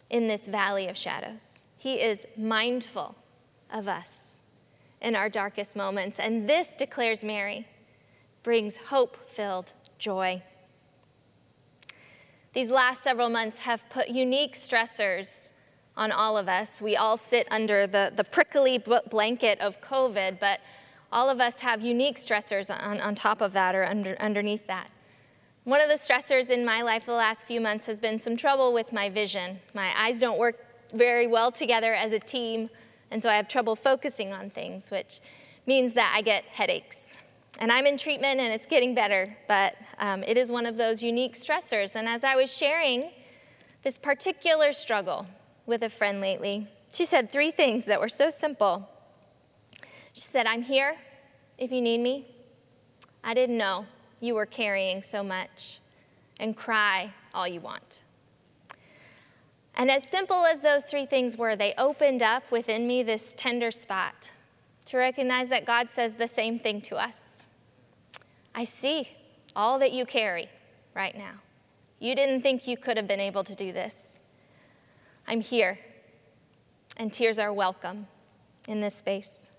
in 0.09 0.27
this 0.27 0.47
valley 0.47 0.87
of 0.87 0.97
shadows. 0.97 1.62
He 1.83 1.95
is 1.95 2.25
mindful 2.37 3.13
of 3.69 3.89
us 3.89 4.41
in 5.01 5.17
our 5.17 5.27
darkest 5.27 5.75
moments, 5.75 6.17
and 6.17 6.49
this, 6.49 6.69
declares 6.77 7.25
Mary, 7.25 7.67
brings 8.41 8.77
hope 8.77 9.17
filled 9.31 9.73
joy. 9.99 10.41
These 12.53 12.69
last 12.69 13.03
several 13.03 13.27
months 13.27 13.57
have 13.57 13.83
put 13.89 14.07
unique 14.07 14.55
stressors 14.55 15.51
on 15.97 16.13
all 16.13 16.37
of 16.37 16.47
us. 16.47 16.81
We 16.81 16.95
all 16.95 17.17
sit 17.17 17.49
under 17.51 17.85
the, 17.85 18.13
the 18.15 18.23
prickly 18.23 18.81
blanket 19.09 19.59
of 19.59 19.81
COVID, 19.81 20.39
but 20.39 20.61
all 21.11 21.29
of 21.29 21.41
us 21.41 21.55
have 21.55 21.81
unique 21.81 22.17
stressors 22.17 22.73
on, 22.73 23.01
on 23.01 23.13
top 23.13 23.41
of 23.41 23.51
that 23.51 23.75
or 23.75 23.83
under, 23.83 24.15
underneath 24.21 24.65
that. 24.67 24.89
One 25.65 25.81
of 25.81 25.89
the 25.89 25.95
stressors 25.95 26.49
in 26.49 26.63
my 26.63 26.81
life 26.81 27.05
the 27.05 27.11
last 27.11 27.45
few 27.45 27.59
months 27.59 27.85
has 27.87 27.99
been 27.99 28.19
some 28.19 28.37
trouble 28.37 28.71
with 28.71 28.93
my 28.93 29.09
vision. 29.09 29.59
My 29.73 29.91
eyes 30.01 30.21
don't 30.21 30.39
work 30.39 30.72
very 30.93 31.27
well 31.27 31.51
together 31.51 31.93
as 31.93 32.13
a 32.13 32.19
team, 32.19 32.69
and 33.11 33.21
so 33.21 33.29
I 33.29 33.35
have 33.35 33.47
trouble 33.47 33.75
focusing 33.75 34.33
on 34.33 34.49
things, 34.49 34.91
which 34.91 35.19
means 35.65 35.93
that 35.93 36.13
I 36.15 36.21
get 36.21 36.43
headaches. 36.45 37.17
And 37.59 37.71
I'm 37.71 37.85
in 37.85 37.97
treatment 37.97 38.39
and 38.39 38.51
it's 38.51 38.65
getting 38.65 38.95
better, 38.95 39.35
but 39.47 39.75
um, 39.99 40.23
it 40.23 40.37
is 40.37 40.51
one 40.51 40.65
of 40.65 40.75
those 40.75 41.03
unique 41.03 41.35
stressors. 41.35 41.95
And 41.95 42.07
as 42.07 42.23
I 42.23 42.35
was 42.35 42.51
sharing 42.51 43.11
this 43.83 43.97
particular 43.97 44.73
struggle 44.73 45.27
with 45.65 45.83
a 45.83 45.89
friend 45.89 46.19
lately, 46.19 46.67
she 46.91 47.05
said 47.05 47.31
three 47.31 47.51
things 47.51 47.85
that 47.85 47.99
were 47.99 48.09
so 48.09 48.29
simple. 48.29 48.89
She 50.13 50.21
said, 50.21 50.47
I'm 50.47 50.61
here 50.61 50.95
if 51.57 51.71
you 51.71 51.81
need 51.81 51.99
me. 51.99 52.27
I 53.23 53.33
didn't 53.33 53.57
know 53.57 53.85
you 54.19 54.35
were 54.35 54.45
carrying 54.45 55.03
so 55.03 55.23
much. 55.23 55.79
And 56.39 56.57
cry 56.57 57.13
all 57.33 57.47
you 57.47 57.61
want. 57.61 58.01
And 59.75 59.89
as 59.89 60.03
simple 60.03 60.45
as 60.45 60.59
those 60.59 60.83
three 60.83 61.05
things 61.05 61.37
were, 61.37 61.55
they 61.55 61.73
opened 61.77 62.21
up 62.21 62.43
within 62.51 62.87
me 62.87 63.03
this 63.03 63.33
tender 63.35 63.71
spot 63.71 64.31
to 64.85 64.97
recognize 64.97 65.49
that 65.49 65.65
God 65.65 65.89
says 65.89 66.13
the 66.13 66.27
same 66.27 66.59
thing 66.59 66.81
to 66.81 66.95
us. 66.95 67.43
I 68.53 68.65
see 68.65 69.09
all 69.55 69.79
that 69.79 69.91
you 69.91 70.05
carry 70.05 70.47
right 70.93 71.17
now. 71.17 71.33
You 71.99 72.15
didn't 72.15 72.41
think 72.41 72.67
you 72.67 72.77
could 72.77 72.97
have 72.97 73.07
been 73.07 73.19
able 73.19 73.43
to 73.43 73.55
do 73.55 73.71
this. 73.71 74.19
I'm 75.27 75.41
here, 75.41 75.79
and 76.97 77.11
tears 77.11 77.39
are 77.39 77.53
welcome 77.53 78.07
in 78.67 78.81
this 78.81 78.95
space. 78.95 79.51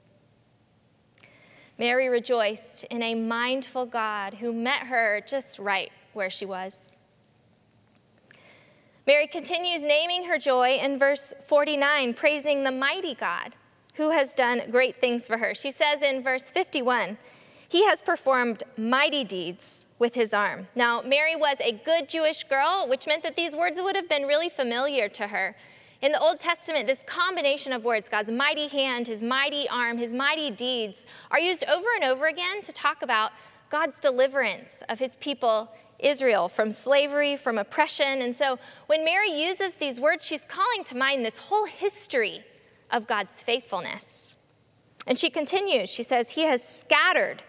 Mary 1.79 2.09
rejoiced 2.09 2.85
in 2.85 3.03
a 3.03 3.15
mindful 3.15 3.87
God 3.87 4.35
who 4.35 4.53
met 4.53 4.81
her 4.81 5.23
just 5.27 5.59
right 5.59 5.91
where 6.13 6.31
she 6.31 6.47
was. 6.47 6.93
Mary 9.07 9.27
continues 9.27 9.85
naming 9.85 10.25
her 10.25 10.39
joy 10.39 10.79
in 10.83 10.99
verse 10.99 11.35
49, 11.47 12.15
praising 12.15 12.65
the 12.65 12.71
mighty 12.71 13.15
God 13.15 13.55
who 13.97 14.11
has 14.11 14.35
done 14.35 14.63
great 14.71 14.99
things 14.99 15.29
for 15.29 15.37
her. 15.37 15.55
She 15.55 15.71
says 15.71 16.01
in 16.01 16.23
verse 16.23 16.51
51, 16.51 17.19
He 17.69 17.85
has 17.85 18.01
performed 18.01 18.63
mighty 18.79 19.23
deeds 19.23 19.85
with 19.99 20.15
his 20.15 20.33
arm. 20.33 20.69
Now, 20.75 21.03
Mary 21.03 21.37
was 21.37 21.59
a 21.61 21.73
good 21.85 22.09
Jewish 22.09 22.45
girl, 22.45 22.87
which 22.89 23.07
meant 23.07 23.23
that 23.25 23.37
these 23.37 23.55
words 23.55 23.79
would 23.81 23.95
have 23.95 24.09
been 24.09 24.25
really 24.25 24.49
familiar 24.49 25.09
to 25.11 25.27
her. 25.27 25.55
In 26.01 26.11
the 26.11 26.21
Old 26.21 26.41
Testament, 26.41 26.87
this 26.87 27.05
combination 27.07 27.75
of 27.75 27.85
words, 27.85 28.09
God's 28.09 28.31
mighty 28.31 28.69
hand, 28.69 29.07
his 29.07 29.23
mighty 29.23 29.69
arm, 29.69 29.99
his 29.99 30.15
mighty 30.15 30.51
deeds, 30.51 31.05
are 31.31 31.39
used 31.39 31.65
over 31.65 31.89
and 31.95 32.05
over 32.05 32.27
again 32.27 32.63
to 32.63 32.73
talk 32.73 33.03
about 33.03 33.33
God's 33.71 33.99
deliverance 34.01 34.83
of 34.89 34.99
his 34.99 35.17
people 35.17 35.71
Israel 36.05 36.49
from 36.49 36.71
slavery, 36.71 37.37
from 37.37 37.59
oppression. 37.59 38.23
And 38.23 38.37
so 38.37 38.59
when 38.87 39.05
Mary 39.05 39.31
uses 39.31 39.75
these 39.75 39.99
words, 39.99 40.25
she's 40.25 40.45
calling 40.45 40.85
to 40.85 40.97
mind 40.97 41.25
this 41.25 41.37
whole 41.37 41.65
history 41.65 42.45
of 42.91 43.07
God's 43.07 43.35
faithfulness. 43.43 44.37
And 45.07 45.19
she 45.19 45.31
continues, 45.31 45.91
she 45.91 46.03
says, 46.03 46.31
He 46.31 46.43
has 46.43 46.67
scattered 46.67 47.43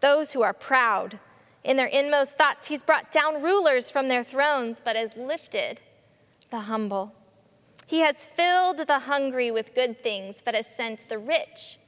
those 0.00 0.32
who 0.32 0.42
are 0.42 0.52
proud. 0.52 1.18
In 1.64 1.76
their 1.76 1.86
inmost 1.86 2.38
thoughts, 2.38 2.66
He's 2.66 2.82
brought 2.82 3.10
down 3.10 3.42
rulers 3.42 3.90
from 3.90 4.08
their 4.08 4.24
thrones, 4.24 4.80
but 4.84 4.96
has 4.96 5.16
lifted 5.16 5.80
the 6.50 6.60
humble. 6.60 7.12
He 7.86 8.00
has 8.00 8.26
filled 8.26 8.86
the 8.86 8.98
hungry 8.98 9.50
with 9.50 9.74
good 9.74 10.02
things, 10.02 10.42
but 10.44 10.54
has 10.54 10.66
sent 10.66 11.08
the 11.08 11.18
rich 11.18 11.78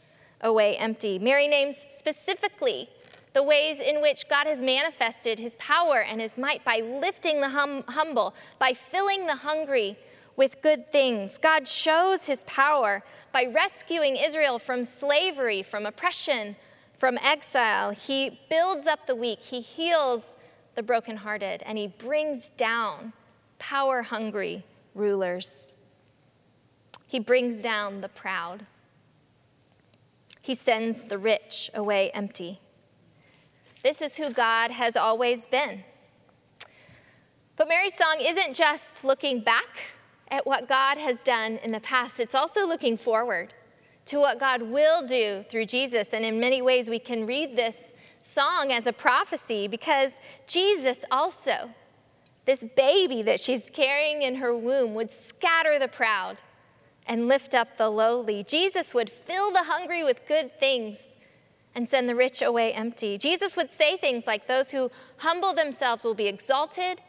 away 0.40 0.76
empty. 0.76 1.18
Mary 1.18 1.46
names 1.46 1.76
specifically 1.90 2.88
the 3.32 3.42
ways 3.42 3.80
in 3.80 4.00
which 4.02 4.28
God 4.28 4.46
has 4.46 4.60
manifested 4.60 5.38
his 5.38 5.54
power 5.56 6.02
and 6.02 6.20
his 6.20 6.36
might 6.36 6.64
by 6.64 6.80
lifting 6.80 7.40
the 7.40 7.48
hum- 7.48 7.84
humble, 7.88 8.34
by 8.58 8.72
filling 8.72 9.26
the 9.26 9.34
hungry 9.34 9.96
with 10.36 10.60
good 10.62 10.90
things. 10.90 11.38
God 11.38 11.68
shows 11.68 12.26
his 12.26 12.44
power 12.44 13.02
by 13.32 13.44
rescuing 13.44 14.16
Israel 14.16 14.58
from 14.58 14.84
slavery, 14.84 15.62
from 15.62 15.86
oppression, 15.86 16.56
from 16.94 17.18
exile. 17.18 17.90
He 17.90 18.40
builds 18.48 18.86
up 18.86 19.06
the 19.06 19.14
weak, 19.14 19.42
he 19.42 19.60
heals 19.60 20.36
the 20.74 20.82
brokenhearted, 20.82 21.62
and 21.66 21.76
he 21.76 21.88
brings 21.88 22.48
down 22.50 23.12
power 23.58 24.02
hungry 24.02 24.64
rulers. 24.94 25.74
He 27.06 27.18
brings 27.18 27.62
down 27.62 28.00
the 28.00 28.08
proud. 28.08 28.64
He 30.40 30.54
sends 30.54 31.04
the 31.04 31.18
rich 31.18 31.70
away 31.74 32.10
empty. 32.12 32.60
This 33.82 34.02
is 34.02 34.16
who 34.16 34.30
God 34.30 34.70
has 34.70 34.96
always 34.96 35.46
been. 35.46 35.82
But 37.56 37.68
Mary's 37.68 37.94
song 37.94 38.16
isn't 38.20 38.54
just 38.54 39.04
looking 39.04 39.40
back 39.40 39.68
at 40.30 40.46
what 40.46 40.68
God 40.68 40.98
has 40.98 41.18
done 41.22 41.58
in 41.64 41.70
the 41.70 41.80
past, 41.80 42.20
it's 42.20 42.34
also 42.34 42.66
looking 42.66 42.96
forward 42.96 43.52
to 44.06 44.18
what 44.18 44.40
God 44.40 44.62
will 44.62 45.06
do 45.06 45.44
through 45.50 45.66
Jesus. 45.66 46.14
And 46.14 46.24
in 46.24 46.40
many 46.40 46.62
ways, 46.62 46.88
we 46.88 46.98
can 46.98 47.26
read 47.26 47.56
this 47.56 47.94
song 48.20 48.72
as 48.72 48.86
a 48.86 48.92
prophecy 48.92 49.68
because 49.68 50.12
Jesus 50.46 51.04
also, 51.10 51.70
this 52.44 52.64
baby 52.76 53.22
that 53.22 53.40
she's 53.40 53.70
carrying 53.70 54.22
in 54.22 54.34
her 54.36 54.56
womb, 54.56 54.94
would 54.94 55.12
scatter 55.12 55.78
the 55.78 55.88
proud 55.88 56.42
and 57.06 57.28
lift 57.28 57.54
up 57.54 57.76
the 57.76 57.88
lowly. 57.88 58.42
Jesus 58.42 58.94
would 58.94 59.10
fill 59.10 59.52
the 59.52 59.62
hungry 59.62 60.04
with 60.04 60.26
good 60.26 60.58
things 60.60 61.16
and 61.74 61.88
send 61.88 62.08
the 62.08 62.14
rich 62.14 62.42
away 62.42 62.72
empty. 62.72 63.16
Jesus 63.16 63.56
would 63.56 63.70
say 63.70 63.96
things 63.96 64.26
like, 64.26 64.46
Those 64.46 64.70
who 64.70 64.90
humble 65.18 65.54
themselves 65.54 66.04
will 66.04 66.14
be 66.14 66.26
exalted, 66.26 67.00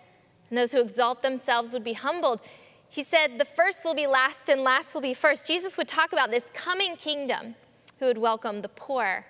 and 0.49 0.57
those 0.57 0.71
who 0.71 0.81
exalt 0.81 1.21
themselves 1.21 1.73
would 1.73 1.83
be 1.83 1.93
humbled. 1.93 2.41
He 2.89 3.03
said, 3.03 3.37
The 3.37 3.45
first 3.45 3.85
will 3.85 3.95
be 3.95 4.07
last, 4.07 4.49
and 4.49 4.61
last 4.61 4.93
will 4.93 5.01
be 5.01 5.13
first. 5.13 5.47
Jesus 5.47 5.77
would 5.77 5.87
talk 5.87 6.13
about 6.13 6.29
this 6.29 6.45
coming 6.53 6.95
kingdom 6.95 7.55
who 7.99 8.05
would 8.05 8.17
welcome 8.17 8.61
the 8.61 8.69
poor, 8.69 9.25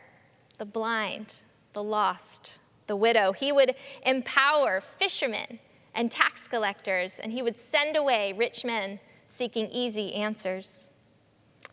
the 0.57 0.65
blind, 0.65 1.35
the 1.73 1.83
lost, 1.83 2.59
the 2.87 2.95
widow. 2.95 3.31
He 3.31 3.51
would 3.51 3.75
empower 4.05 4.81
fishermen 4.99 5.59
and 5.93 6.09
tax 6.09 6.47
collectors, 6.47 7.19
and 7.19 7.31
he 7.31 7.41
would 7.41 7.57
send 7.57 7.95
away 7.95 8.33
rich 8.33 8.65
men 8.65 8.99
seeking 9.29 9.69
easy 9.71 10.13
answers. 10.13 10.89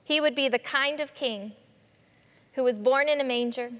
He 0.04 0.20
would 0.20 0.34
be 0.34 0.48
the 0.48 0.58
kind 0.58 1.00
of 1.00 1.14
king 1.14 1.52
who 2.58 2.64
was 2.64 2.76
born 2.76 3.08
in 3.08 3.20
a 3.20 3.24
manger, 3.24 3.70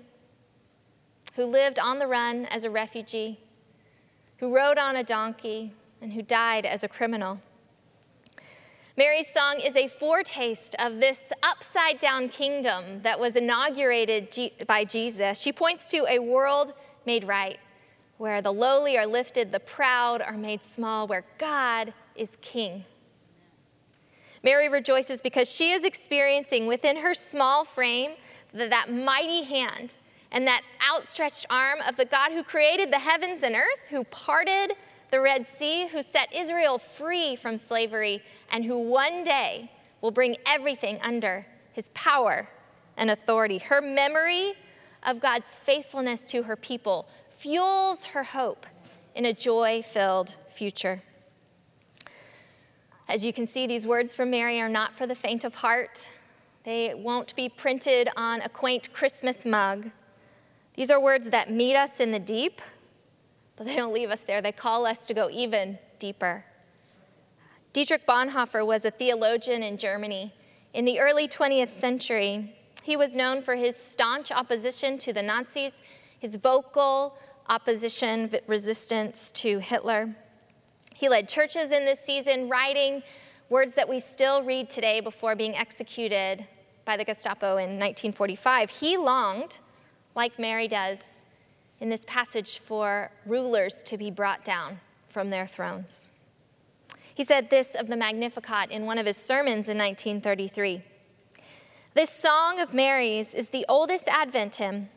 who 1.35 1.45
lived 1.45 1.81
on 1.81 1.99
the 1.99 2.07
run 2.07 2.47
as 2.47 2.63
a 2.63 2.71
refugee, 2.71 3.37
who 4.37 4.55
rode 4.55 4.79
on 4.79 4.95
a 4.95 5.03
donkey, 5.03 5.73
and 6.01 6.13
who 6.13 6.23
died 6.23 6.65
as 6.65 6.85
a 6.85 6.89
criminal. 6.89 7.41
Mary's 8.97 9.27
song 9.27 9.59
is 9.59 9.75
a 9.75 9.89
foretaste 9.89 10.77
of 10.79 11.01
this 11.01 11.19
upside 11.43 11.99
down 11.99 12.29
kingdom 12.29 13.03
that 13.03 13.19
was 13.19 13.35
inaugurated 13.35 14.29
by 14.69 14.85
Jesus. 14.85 15.41
She 15.41 15.53
points 15.53 15.91
to 15.91 16.07
a 16.09 16.21
world 16.21 16.73
made 17.05 17.25
right, 17.25 17.59
where 18.19 18.41
the 18.41 18.53
lowly 18.53 18.97
are 18.97 19.09
lifted, 19.09 19.51
the 19.51 19.59
proud 19.59 20.23
are 20.23 20.37
made 20.37 20.63
small, 20.63 21.09
where 21.09 21.25
God 21.39 21.93
is 22.15 22.39
king. 22.43 22.85
Mary 24.45 24.69
rejoices 24.69 25.21
because 25.21 25.51
she 25.51 25.73
is 25.73 25.85
experiencing 25.85 26.69
within 26.69 26.97
her 26.99 27.13
small 27.13 27.65
frame 27.65 28.13
that, 28.53 28.93
mighty 28.93 29.43
hand 29.45 29.97
and 30.31 30.47
that 30.47 30.63
outstretched 30.93 31.47
arm 31.51 31.79
of 31.87 31.97
the 31.97 32.05
God 32.05 32.33
who 32.33 32.43
created 32.43 32.93
the 32.93 32.99
heavens 32.99 33.43
and 33.43 33.55
earth, 33.55 33.81
who 33.89 34.05
parted 34.05 34.73
the 35.11 35.21
Red 35.21 35.47
Sea, 35.57 35.87
who 35.89 36.03
set 36.03 36.33
Israel 36.35 36.79
free 36.79 37.37
from 37.37 37.57
slavery, 37.57 38.23
and 38.53 38.65
who 38.65 38.79
one 38.79 39.25
day 39.25 39.71
will 40.01 40.11
bring 40.11 40.37
everything 40.47 40.99
under 41.03 41.47
his 41.73 41.89
power 41.95 42.49
and 42.97 43.11
authority. 43.11 43.59
Her 43.59 43.81
memory 43.81 44.53
of 45.05 45.21
God's 45.21 45.51
faithfulness 45.51 46.31
to 46.31 46.43
her 46.43 46.57
people 46.57 47.09
fuels 47.35 48.05
her 48.05 48.23
hope 48.23 48.67
in 49.15 49.25
a 49.27 49.33
joy 49.33 49.83
filled 49.83 50.37
future. 50.51 51.03
As 53.09 53.25
you 53.25 53.33
can 53.33 53.47
see, 53.47 53.67
these 53.67 53.87
words 53.87 54.13
from 54.13 54.31
Mary 54.31 54.61
are 54.61 54.69
not 54.69 54.93
for 54.95 55.07
the 55.07 55.15
faint 55.15 55.45
of 55.45 55.55
heart. 55.55 56.07
They 56.69 56.93
won't 56.93 57.35
be 57.35 57.49
printed 57.49 58.11
on 58.15 58.43
a 58.43 58.49
quaint 58.51 58.93
Christmas 58.93 59.47
mug. 59.47 59.91
These 60.75 60.91
are 60.91 61.01
words 61.01 61.31
that 61.31 61.51
meet 61.51 61.75
us 61.75 61.99
in 61.99 62.11
the 62.11 62.19
deep 62.19 62.61
but 63.57 63.67
they 63.67 63.75
don't 63.75 63.95
leave 63.95 64.11
us 64.11 64.21
there. 64.27 64.43
They 64.43 64.53
call 64.53 64.85
us 64.85 64.99
to 65.07 65.15
go 65.15 65.31
even 65.31 65.79
deeper. 65.99 66.45
Dietrich 67.73 68.07
Bonhoeffer 68.07 68.67
was 68.67 68.85
a 68.85 68.91
theologian 68.91 69.63
in 69.63 69.79
Germany. 69.79 70.35
In 70.75 70.85
the 70.85 71.01
early 71.01 71.27
20th 71.27 71.71
century, 71.71 72.55
he 72.83 72.99
was 72.99 73.17
known 73.17 73.41
for 73.41 73.57
his 73.57 73.75
staunch 73.75 74.31
opposition 74.31 74.99
to 74.99 75.15
the 75.15 75.23
Nazis, 75.23 75.81
his 76.19 76.37
vocal 76.37 77.17
opposition, 77.49 78.31
resistance 78.47 79.31
to 79.31 79.59
Hitler. 79.59 80.15
He 80.95 81.09
led 81.09 81.31
churches 81.31 81.73
in 81.73 81.87
this 81.87 82.01
season, 82.05 82.51
writing 82.51 83.03
words 83.49 83.73
that 83.73 83.89
we 83.89 83.99
still 83.99 84.43
read 84.43 84.69
today 84.69 85.01
before 85.01 85.35
being 85.35 85.57
executed 85.57 86.47
by 86.89 86.97
the 86.97 87.05
Gestapo 87.05 87.59
in 87.59 87.79
1945. 87.79 88.71
He 88.71 88.97
longed, 88.97 89.59
like 90.15 90.39
Mary 90.39 90.67
does, 90.67 90.99
in 91.81 91.91
this 91.91 92.01
passage 92.07 92.61
for 92.61 93.11
rulers 93.27 93.83
to 93.83 93.99
be 93.99 94.11
brought 94.11 94.43
down 94.43 94.81
from 95.11 95.29
their 95.29 95.47
thrones. 95.47 96.11
He 97.15 97.25
said 97.25 97.51
this 97.51 97.75
of 97.75 97.89
the 97.89 97.97
Magnificat 97.97 98.71
in 98.71 98.87
one 98.87 98.97
of 98.97 99.05
his 99.05 99.19
sermons 99.19 99.69
in 99.69 99.77
1933. 99.77 100.83
This 101.93 102.09
song 102.09 102.59
of 102.59 102.73
Mary's 102.73 103.35
is 103.35 103.49
the 103.49 103.67
oldest 103.69 104.09
Advent 104.09 104.57
hymn. 104.57 104.89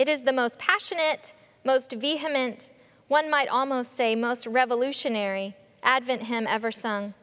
It 0.00 0.08
is 0.08 0.22
the 0.22 0.32
most 0.32 0.58
passionate, 0.58 1.34
most 1.64 1.92
vehement, 1.92 2.72
one 3.06 3.30
might 3.30 3.46
almost 3.46 3.96
say 3.96 4.16
most 4.16 4.48
revolutionary 4.48 5.54
Advent 5.84 6.24
hymn 6.24 6.48
ever 6.48 6.72
sung. 6.72 7.14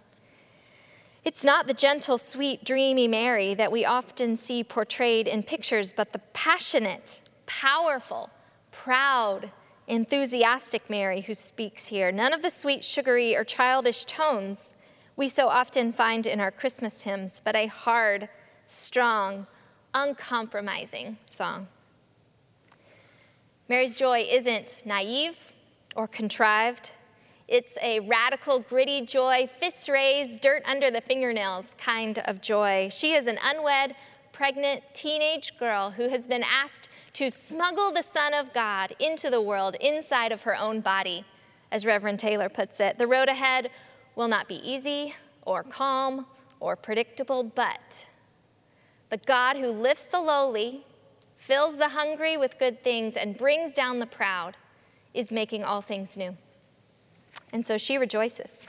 It's 1.25 1.45
not 1.45 1.67
the 1.67 1.73
gentle, 1.73 2.17
sweet, 2.17 2.65
dreamy 2.65 3.07
Mary 3.07 3.53
that 3.53 3.71
we 3.71 3.85
often 3.85 4.35
see 4.35 4.63
portrayed 4.63 5.27
in 5.27 5.43
pictures, 5.43 5.93
but 5.93 6.11
the 6.11 6.19
passionate, 6.33 7.21
powerful, 7.45 8.29
proud, 8.71 9.49
enthusiastic 9.87 10.89
Mary 10.89 11.21
who 11.21 11.33
speaks 11.33 11.87
here. 11.87 12.11
None 12.11 12.33
of 12.33 12.41
the 12.41 12.49
sweet, 12.49 12.83
sugary, 12.83 13.35
or 13.35 13.43
childish 13.43 14.03
tones 14.05 14.75
we 15.15 15.27
so 15.27 15.47
often 15.47 15.93
find 15.93 16.25
in 16.25 16.39
our 16.39 16.51
Christmas 16.51 17.01
hymns, 17.03 17.41
but 17.43 17.55
a 17.55 17.67
hard, 17.67 18.27
strong, 18.65 19.45
uncompromising 19.93 21.17
song. 21.27 21.67
Mary's 23.69 23.95
joy 23.95 24.25
isn't 24.29 24.81
naive 24.85 25.37
or 25.95 26.07
contrived. 26.07 26.91
It's 27.47 27.73
a 27.81 27.99
radical, 28.01 28.59
gritty 28.59 29.05
joy, 29.05 29.49
fists 29.59 29.89
raised, 29.89 30.41
dirt 30.41 30.63
under 30.65 30.89
the 30.89 31.01
fingernails 31.01 31.75
kind 31.77 32.19
of 32.19 32.41
joy. 32.41 32.89
She 32.91 33.13
is 33.13 33.27
an 33.27 33.37
unwed, 33.43 33.95
pregnant 34.31 34.83
teenage 34.93 35.57
girl 35.59 35.91
who 35.91 36.09
has 36.09 36.25
been 36.25 36.43
asked 36.43 36.89
to 37.13 37.29
smuggle 37.29 37.91
the 37.91 38.01
Son 38.01 38.33
of 38.33 38.53
God 38.53 38.95
into 38.99 39.29
the 39.29 39.41
world 39.41 39.75
inside 39.81 40.31
of 40.31 40.41
her 40.41 40.57
own 40.57 40.79
body, 40.81 41.25
as 41.71 41.85
Reverend 41.85 42.19
Taylor 42.19 42.49
puts 42.49 42.79
it. 42.79 42.97
The 42.97 43.07
road 43.07 43.27
ahead 43.27 43.69
will 44.15 44.27
not 44.27 44.47
be 44.47 44.55
easy 44.67 45.13
or 45.43 45.63
calm 45.63 46.25
or 46.59 46.75
predictable, 46.75 47.43
but 47.43 48.07
but 49.09 49.27
God 49.27 49.57
who 49.57 49.67
lifts 49.67 50.05
the 50.05 50.19
lowly, 50.19 50.83
fills 51.37 51.77
the 51.77 51.89
hungry 51.89 52.35
with 52.35 52.57
good 52.57 52.83
things, 52.83 53.15
and 53.15 53.37
brings 53.37 53.75
down 53.75 53.99
the 53.99 54.07
proud 54.07 54.57
is 55.13 55.31
making 55.31 55.63
all 55.63 55.81
things 55.81 56.17
new. 56.17 56.35
And 57.51 57.65
so 57.65 57.77
she 57.77 57.97
rejoices. 57.97 58.67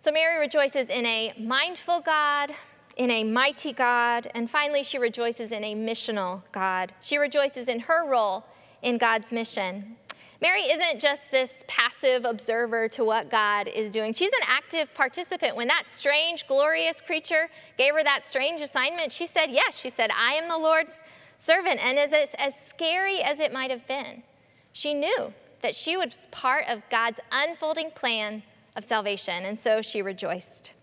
So 0.00 0.12
Mary 0.12 0.38
rejoices 0.38 0.90
in 0.90 1.06
a 1.06 1.32
mindful 1.38 2.00
God 2.00 2.54
in 2.96 3.10
a 3.10 3.24
mighty 3.24 3.72
God, 3.72 4.30
and 4.34 4.48
finally, 4.48 4.82
she 4.82 4.98
rejoices 4.98 5.52
in 5.52 5.64
a 5.64 5.74
missional 5.74 6.42
God. 6.52 6.92
She 7.00 7.18
rejoices 7.18 7.68
in 7.68 7.80
her 7.80 8.08
role 8.08 8.44
in 8.82 8.98
God's 8.98 9.32
mission. 9.32 9.96
Mary 10.40 10.62
isn't 10.62 11.00
just 11.00 11.22
this 11.30 11.64
passive 11.66 12.24
observer 12.24 12.88
to 12.88 13.04
what 13.04 13.30
God 13.30 13.66
is 13.68 13.90
doing. 13.90 14.12
She's 14.12 14.32
an 14.32 14.46
active 14.46 14.92
participant. 14.94 15.56
When 15.56 15.68
that 15.68 15.84
strange, 15.88 16.46
glorious 16.46 17.00
creature 17.00 17.48
gave 17.78 17.94
her 17.94 18.04
that 18.04 18.26
strange 18.26 18.60
assignment, 18.60 19.10
she 19.10 19.26
said, 19.26 19.46
Yes. 19.50 19.76
She 19.76 19.90
said, 19.90 20.10
I 20.10 20.34
am 20.34 20.48
the 20.48 20.58
Lord's 20.58 21.00
servant. 21.38 21.80
And 21.82 21.98
as, 21.98 22.12
as 22.38 22.54
scary 22.62 23.22
as 23.22 23.40
it 23.40 23.52
might 23.52 23.70
have 23.70 23.86
been, 23.86 24.22
she 24.72 24.92
knew 24.92 25.32
that 25.64 25.74
she 25.74 25.96
was 25.96 26.28
part 26.30 26.66
of 26.68 26.82
God's 26.90 27.18
unfolding 27.32 27.90
plan 27.92 28.42
of 28.76 28.84
salvation. 28.84 29.46
And 29.46 29.58
so 29.58 29.80
she 29.80 30.02
rejoiced. 30.02 30.74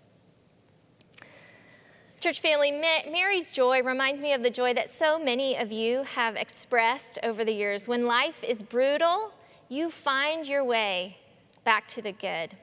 Church 2.20 2.41
family, 2.41 2.72
Mary's 2.72 3.52
joy 3.52 3.84
reminds 3.84 4.24
me 4.24 4.34
of 4.34 4.41
the 4.41 4.50
joy 4.50 4.74
that 4.74 4.89
so 4.89 5.20
many 5.20 5.56
of 5.56 5.72
you 5.72 6.02
have 6.15 6.36
expressed 6.36 7.20
over 7.22 7.46
the 7.46 7.52
years. 7.52 7.88
When 7.88 8.08
life 8.08 8.44
is 8.44 8.63
brutal, 8.63 9.32
you 9.70 9.91
find 9.91 10.48
your 10.48 10.63
way 10.63 11.15
back 11.63 11.88
to 11.89 12.02
the 12.02 12.13
good. 12.13 12.58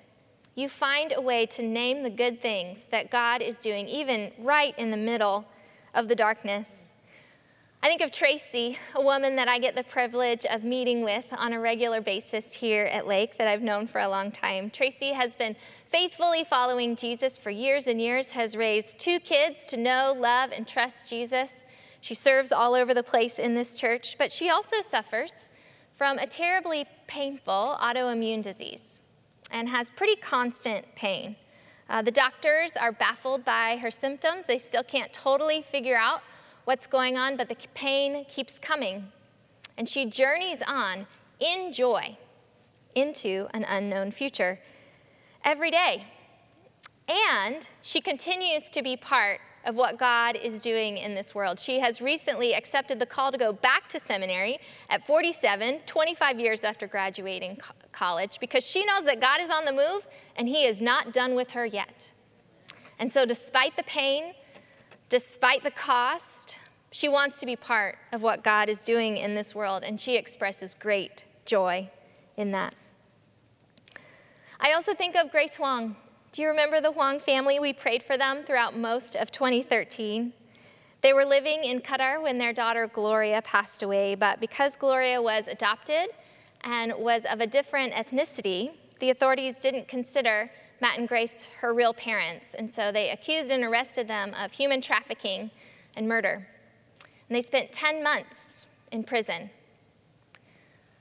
You 0.57 0.69
find 0.69 1.13
a 1.17 1.21
way 1.21 1.47
to 1.47 1.63
name 1.63 2.03
the 2.03 2.11
good 2.11 2.43
things 2.43 2.87
that 2.91 3.13
God 3.13 3.43
is 3.43 3.59
doing, 3.59 3.87
even 3.87 4.33
right 4.41 4.77
in 4.77 4.91
the 4.91 4.97
middle 4.97 5.45
of 5.95 6.09
the 6.09 6.17
darkness. 6.17 6.95
I 7.81 7.87
think 7.87 8.01
of 8.01 8.11
Tracy, 8.11 8.77
a 8.97 9.01
woman 9.01 9.37
that 9.37 9.47
I 9.47 9.61
get 9.61 9.77
the 9.77 9.85
privilege 9.85 10.45
of 10.47 10.65
meeting 10.65 11.05
with 11.05 11.25
on 11.31 11.53
a 11.53 11.61
regular 11.61 12.01
basis 12.01 12.53
here 12.53 12.87
at 12.87 13.07
Lake 13.07 13.39
that 13.39 13.47
I've 13.47 13.63
known 13.63 13.87
for 13.87 14.01
a 14.01 14.09
long 14.09 14.33
time. 14.33 14.69
Tracy 14.69 15.13
has 15.13 15.37
been 15.37 15.55
faithfully 15.87 16.43
following 16.43 16.97
Jesus 16.97 17.39
for 17.39 17.51
years 17.51 17.87
and 17.87 18.01
years, 18.01 18.33
has 18.33 18.57
raised 18.57 18.99
two 18.99 19.21
kids 19.21 19.69
to 19.69 19.77
know, 19.77 20.13
love, 20.19 20.51
and 20.51 20.67
trust 20.67 21.09
Jesus. 21.09 21.63
She 22.01 22.15
serves 22.15 22.51
all 22.51 22.75
over 22.75 22.95
the 22.95 23.03
place 23.03 23.39
in 23.39 23.55
this 23.55 23.77
church, 23.77 24.17
but 24.19 24.33
she 24.33 24.51
also 24.51 24.81
suffers 24.81 25.49
from 25.97 26.19
a 26.19 26.27
terribly 26.27 26.85
painful 27.07 27.79
autoimmune 27.81 28.43
disease 28.43 28.99
and 29.53 29.69
has 29.69 29.89
pretty 29.89 30.17
constant 30.17 30.85
pain. 30.97 31.37
Uh, 31.89 32.03
the 32.03 32.11
doctors 32.11 32.77
are 32.77 32.91
baffled 32.91 33.45
by 33.45 33.77
her 33.77 33.91
symptoms. 33.93 34.47
They 34.47 34.59
still 34.59 34.83
can't 34.83 35.13
totally 35.13 35.63
figure 35.63 35.97
out 35.97 36.23
what's 36.69 36.87
going 36.87 37.17
on, 37.17 37.35
but 37.35 37.49
the 37.49 37.57
pain 37.73 38.27
keeps 38.29 38.59
coming. 38.59 39.11
And 39.79 39.89
she 39.89 40.05
journeys 40.05 40.59
on 40.67 41.07
in 41.41 41.73
joy 41.73 42.19
into 42.95 43.49
an 43.55 43.65
unknown 43.67 44.11
future 44.11 44.61
every 45.47 45.71
day. 45.71 46.05
And 47.09 47.67
she 47.81 48.03
continues 48.03 48.71
to 48.73 48.83
be 48.83 48.99
part 48.99 49.41
of 49.65 49.77
what 49.77 49.99
God 49.99 50.37
is 50.37 50.61
doing 50.61 50.99
in 50.99 51.15
this 51.15 51.35
world. 51.35 51.59
She 51.59 51.81
has 51.81 52.03
recently 52.03 52.53
accepted 52.53 52.99
the 52.99 53.07
call 53.07 53.33
to 53.33 53.39
go 53.39 53.51
back 53.51 53.89
to 53.89 53.99
seminary 53.99 54.59
at 54.91 55.07
47, 55.07 55.81
25 55.87 56.39
years 56.39 56.65
after 56.65 56.87
graduating 56.87 57.57
co- 57.57 57.73
college, 57.93 58.37
because 58.41 58.63
she 58.63 58.85
knows 58.85 59.05
that 59.07 59.23
God 59.23 59.41
is 59.41 59.49
on 59.49 59.65
the 59.65 59.73
move 59.73 60.07
and 60.37 60.47
He 60.47 60.67
is 60.67 60.83
not 60.83 61.15
done 61.15 61.35
with 61.35 61.51
her 61.53 61.65
yet. 61.65 62.13
And 62.99 63.11
so, 63.11 63.25
despite 63.25 63.75
the 63.75 63.85
pain, 63.85 64.35
despite 65.09 65.63
the 65.63 65.71
cost, 65.71 66.59
she 66.91 67.09
wants 67.09 67.41
to 67.41 67.47
be 67.47 67.57
part 67.57 67.99
of 68.13 68.23
what 68.23 68.43
God 68.43 68.69
is 68.69 68.85
doing 68.85 69.17
in 69.17 69.35
this 69.35 69.55
world, 69.55 69.83
and 69.85 70.01
she 70.01 70.17
expresses 70.17 70.75
great 70.75 71.25
joy 71.45 71.89
in 72.37 72.51
that. 72.53 72.75
I 74.61 74.73
also 74.73 74.95
think 74.95 75.17
of 75.17 75.31
Grace 75.31 75.57
Huang. 75.57 75.97
Do 76.33 76.43
you 76.43 76.49
remember 76.49 76.81
the 76.81 76.93
Huang 76.93 77.21
family? 77.21 77.59
We 77.59 77.73
prayed 77.73 78.03
for 78.03 78.17
them 78.17 78.43
throughout 78.45 78.77
most 78.77 79.17
of 79.17 79.31
2013. 79.31 80.33
They 81.01 81.13
were 81.13 81.25
living 81.25 81.65
in 81.65 81.81
Qatar 81.81 82.21
when 82.21 82.39
their 82.39 82.53
daughter 82.53 82.89
Gloria 82.89 83.41
passed 83.43 83.83
away, 83.83 84.15
but 84.15 84.41
because 84.41 84.75
Gloria 84.75 85.23
was 85.23 85.47
adopted 85.47 86.09
and 86.63 86.93
was 86.99 87.25
of 87.25 87.41
a 87.41 87.47
different 87.47 87.93
ethnicity, 87.93 88.73
the 88.99 89.11
authorities 89.11 89.61
didn't 89.61 89.87
consider 89.87 90.51
Matt 90.81 90.99
and 90.99 91.09
Grace 91.09 91.49
her 91.61 91.75
real 91.75 91.93
parents, 91.93 92.55
and 92.55 92.73
so 92.73 92.93
they 92.93 93.11
accused 93.11 93.51
and 93.51 93.65
arrested 93.65 94.07
them 94.07 94.33
of 94.35 94.53
human 94.53 94.81
trafficking 94.81 95.51
and 95.97 96.07
murder. 96.07 96.47
And 97.29 97.37
they 97.37 97.41
spent 97.41 97.73
10 97.73 98.03
months 98.03 98.67
in 98.93 99.05
prison. 99.05 99.51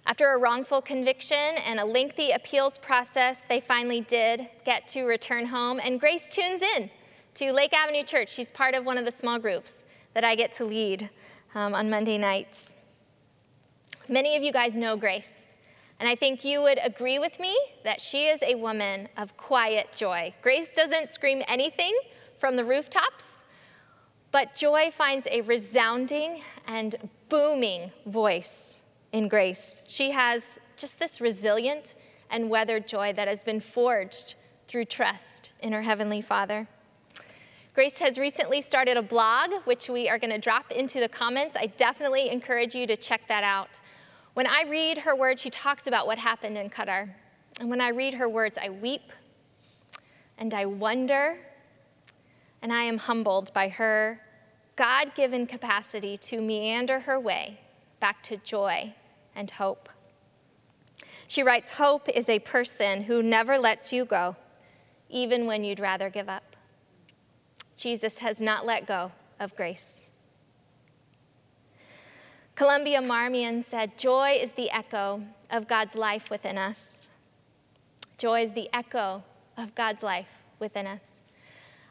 After 0.06 0.34
a 0.34 0.38
wrongful 0.40 0.82
conviction 0.82 1.38
and 1.38 1.80
a 1.80 1.86
lengthy 1.86 2.32
appeals 2.32 2.78
process, 2.78 3.44
they 3.50 3.60
finally 3.60 4.02
did 4.02 4.48
get 4.66 4.88
to 4.90 5.04
return 5.04 5.46
home, 5.46 5.80
and 5.84 6.00
Grace 6.00 6.30
tunes 6.30 6.62
in 6.62 6.90
to 7.36 7.52
Lake 7.52 7.74
Avenue 7.74 8.04
Church. 8.04 8.30
She's 8.30 8.50
part 8.50 8.74
of 8.74 8.86
one 8.86 8.98
of 8.98 9.06
the 9.06 9.12
small 9.12 9.38
groups 9.38 9.86
that 10.13 10.24
I 10.24 10.34
get 10.36 10.52
to 10.54 10.66
lead 10.66 11.10
um, 11.56 11.76
on 11.76 11.90
Monday 11.90 12.18
nights. 12.18 12.74
Many 14.10 14.38
of 14.38 14.44
you 14.44 14.54
guys 14.54 14.78
know 14.78 14.96
Grace, 14.96 15.46
and 15.99 16.07
I 16.07 16.15
think 16.15 16.45
you 16.45 16.62
would 16.62 16.79
agree 16.83 17.19
with 17.19 17.39
me 17.39 17.57
that 17.83 18.01
she 18.01 18.27
is 18.27 18.41
a 18.43 18.55
woman 18.55 19.10
of 19.17 19.36
quiet 19.36 19.88
joy. 19.95 20.31
Grace 20.41 20.75
doesn't 20.75 21.10
scream 21.10 21.41
anything 21.47 21.97
from 22.39 22.55
the 22.55 22.63
rooftops, 22.63 23.45
but 24.31 24.55
joy 24.55 24.91
finds 24.95 25.27
a 25.31 25.41
resounding 25.41 26.41
and 26.67 26.95
booming 27.29 27.91
voice 28.05 28.81
in 29.12 29.27
grace. 29.27 29.81
She 29.88 30.12
has 30.12 30.60
just 30.75 30.99
this 30.99 31.19
resilient 31.19 31.95
and 32.29 32.49
weathered 32.49 32.88
joy 32.88 33.13
that 33.13 33.27
has 33.27 33.43
been 33.43 33.60
forged 33.60 34.36
through 34.67 34.86
trust 34.86 35.51
in 35.62 35.73
her 35.73 35.81
Heavenly 35.81 36.21
Father. 36.21 36.67
Grace 37.73 37.97
has 37.99 38.17
recently 38.17 38.60
started 38.60 38.97
a 38.97 39.01
blog, 39.01 39.51
which 39.65 39.88
we 39.88 40.10
are 40.10 40.17
going 40.17 40.31
to 40.31 40.39
drop 40.39 40.71
into 40.71 40.99
the 40.99 41.07
comments. 41.07 41.55
I 41.55 41.67
definitely 41.67 42.29
encourage 42.29 42.73
you 42.75 42.86
to 42.88 42.97
check 42.97 43.21
that 43.27 43.43
out. 43.43 43.79
When 44.38 44.45
I 44.45 44.65
read 44.69 45.00
her 45.00 45.15
words, 45.15 45.41
she 45.41 45.50
talks 45.50 45.88
about 45.88 46.06
what 46.06 46.19
happened 46.19 46.60
in 46.60 46.69
Qatar. 46.69 47.10
And 47.60 47.71
when 47.71 47.82
I 47.82 47.89
read 47.89 48.13
her 48.13 48.30
words, 48.30 48.56
I 48.62 48.69
weep 48.69 49.12
and 50.38 50.54
I 50.54 50.67
wonder 50.67 51.39
and 52.62 52.71
I 52.71 52.84
am 52.84 53.00
humbled 53.00 53.52
by 53.56 53.69
her 53.69 54.21
God 54.76 55.15
given 55.15 55.47
capacity 55.47 56.17
to 56.17 56.39
meander 56.39 57.00
her 57.00 57.19
way 57.19 57.60
back 58.00 58.21
to 58.26 58.38
joy 58.38 58.93
and 59.36 59.50
hope. 59.50 59.89
She 61.28 61.41
writes 61.41 61.71
Hope 61.71 62.08
is 62.08 62.30
a 62.30 62.38
person 62.38 63.02
who 63.02 63.23
never 63.23 63.58
lets 63.58 63.91
you 63.91 64.06
go, 64.06 64.36
even 65.10 65.47
when 65.47 65.63
you'd 65.63 65.80
rather 65.80 66.12
give 66.12 66.30
up. 66.30 66.56
Jesus 67.76 68.19
has 68.19 68.39
not 68.39 68.67
let 68.67 68.86
go 68.86 69.12
of 69.39 69.56
grace. 69.56 70.12
Columba 72.58 73.00
Marmion 73.02 73.63
said, 73.70 73.96
Joy 74.00 74.39
is 74.41 74.52
the 74.54 74.72
echo 74.72 75.22
of 75.52 75.67
God's 75.67 75.93
life 75.93 76.32
within 76.32 76.58
us. 76.58 77.08
Joy 78.17 78.46
is 78.46 78.54
the 78.54 78.67
echo 78.74 79.24
of 79.58 79.76
God's 79.76 80.02
life 80.02 80.41
within 80.58 80.88
us. 80.88 81.22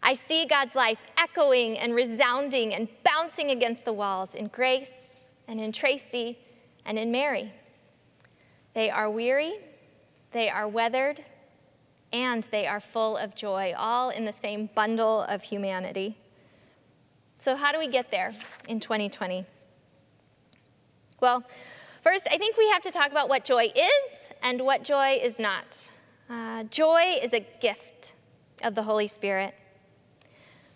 I 0.03 0.15
see 0.15 0.45
God's 0.45 0.75
life 0.75 0.99
echoing 1.17 1.79
and 1.79 1.95
resounding 1.95 2.75
and 2.75 2.89
bouncing 3.05 3.53
against 3.53 3.85
the 3.85 3.93
walls 3.93 4.35
in 4.35 4.49
grace 4.49 5.29
and 5.47 5.61
in 5.61 5.71
Tracy 5.71 6.37
and 6.85 6.99
in 6.99 7.13
Mary. 7.13 7.53
They 8.75 8.91
are 8.91 9.09
weary, 9.09 9.61
they 10.33 10.51
are 10.51 10.67
weathered, 10.67 11.25
and 12.13 12.43
they 12.51 12.67
are 12.67 12.81
full 12.81 13.17
of 13.19 13.37
joy, 13.37 13.73
all 13.79 14.11
in 14.11 14.25
the 14.25 14.33
same 14.33 14.69
bundle 14.75 15.23
of 15.29 15.45
humanity. 15.45 16.19
So, 17.39 17.55
how 17.55 17.71
do 17.71 17.79
we 17.79 17.87
get 17.87 18.11
there 18.11 18.33
in 18.67 18.81
2020? 18.81 19.47
Well, 21.21 21.43
first, 22.03 22.29
I 22.31 22.37
think 22.37 22.57
we 22.57 22.69
have 22.71 22.83
to 22.83 22.91
talk 22.91 23.11
about 23.11 23.29
what 23.29 23.45
joy 23.45 23.73
is 23.75 24.31
and 24.43 24.61
what 24.61 24.85
joy 24.85 25.19
is 25.23 25.39
not. 25.39 25.91
Uh, 26.29 26.65
joy 26.65 27.19
is 27.23 27.33
a 27.33 27.41
gift 27.61 28.13
of 28.63 28.75
the 28.75 28.83
Holy 28.83 29.07
Spirit. 29.07 29.55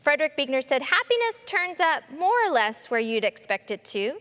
Frederick 0.01 0.37
Buechner 0.37 0.63
said, 0.63 0.81
Happiness 0.81 1.45
turns 1.45 1.79
up 1.79 2.05
more 2.19 2.33
or 2.47 2.51
less 2.51 2.91
where 2.91 3.01
you'd 3.01 3.25
expect 3.25 3.71
it 3.71 3.85
to 3.87 4.19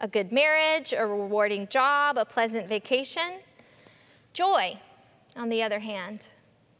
a 0.00 0.08
good 0.08 0.32
marriage, 0.32 0.92
a 0.92 1.06
rewarding 1.06 1.68
job, 1.68 2.18
a 2.18 2.24
pleasant 2.24 2.68
vacation. 2.68 3.38
Joy, 4.32 4.76
on 5.36 5.48
the 5.48 5.62
other 5.62 5.78
hand, 5.78 6.26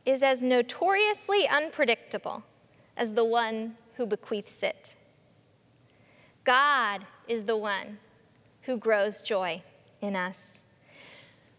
is 0.04 0.24
as 0.24 0.42
notoriously 0.42 1.46
unpredictable 1.46 2.42
as 2.96 3.12
the 3.12 3.24
one 3.24 3.76
who 3.94 4.06
bequeaths 4.06 4.64
it. 4.64 4.96
God 6.42 7.06
is 7.28 7.44
the 7.44 7.56
one 7.56 7.98
who 8.62 8.76
grows 8.76 9.20
joy 9.20 9.62
in 10.00 10.16
us. 10.16 10.62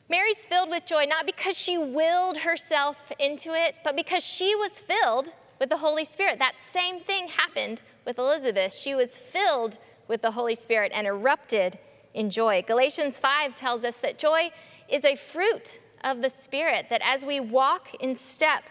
Mary's 0.10 0.46
filled 0.46 0.70
with 0.70 0.86
joy 0.86 1.06
not 1.06 1.26
because 1.26 1.58
she 1.58 1.78
willed 1.78 2.38
herself 2.38 2.98
into 3.20 3.54
it, 3.54 3.76
but 3.84 3.96
because 3.96 4.24
she 4.24 4.56
was 4.56 4.82
filled 4.82 5.30
with 5.60 5.70
the 5.70 5.78
Holy 5.78 6.04
Spirit. 6.04 6.40
That 6.40 6.56
same 6.62 7.00
thing 7.00 7.28
happened 7.28 7.82
with 8.06 8.20
Elizabeth. 8.20 8.74
She 8.74 8.96
was 8.96 9.18
filled 9.18 9.78
with 10.08 10.22
the 10.22 10.32
Holy 10.32 10.56
Spirit 10.56 10.92
and 10.94 11.08
erupted 11.08 11.80
in 12.14 12.30
joy. 12.30 12.64
Galatians 12.68 13.20
5 13.20 13.56
tells 13.56 13.84
us 13.84 13.98
that 14.00 14.20
joy 14.20 14.52
is 14.90 15.06
a 15.06 15.16
fruit 15.16 15.80
of 16.04 16.22
the 16.22 16.30
Spirit, 16.30 16.88
that 16.90 17.02
as 17.04 17.26
we 17.26 17.40
walk 17.40 17.96
in 18.02 18.16
step 18.16 18.64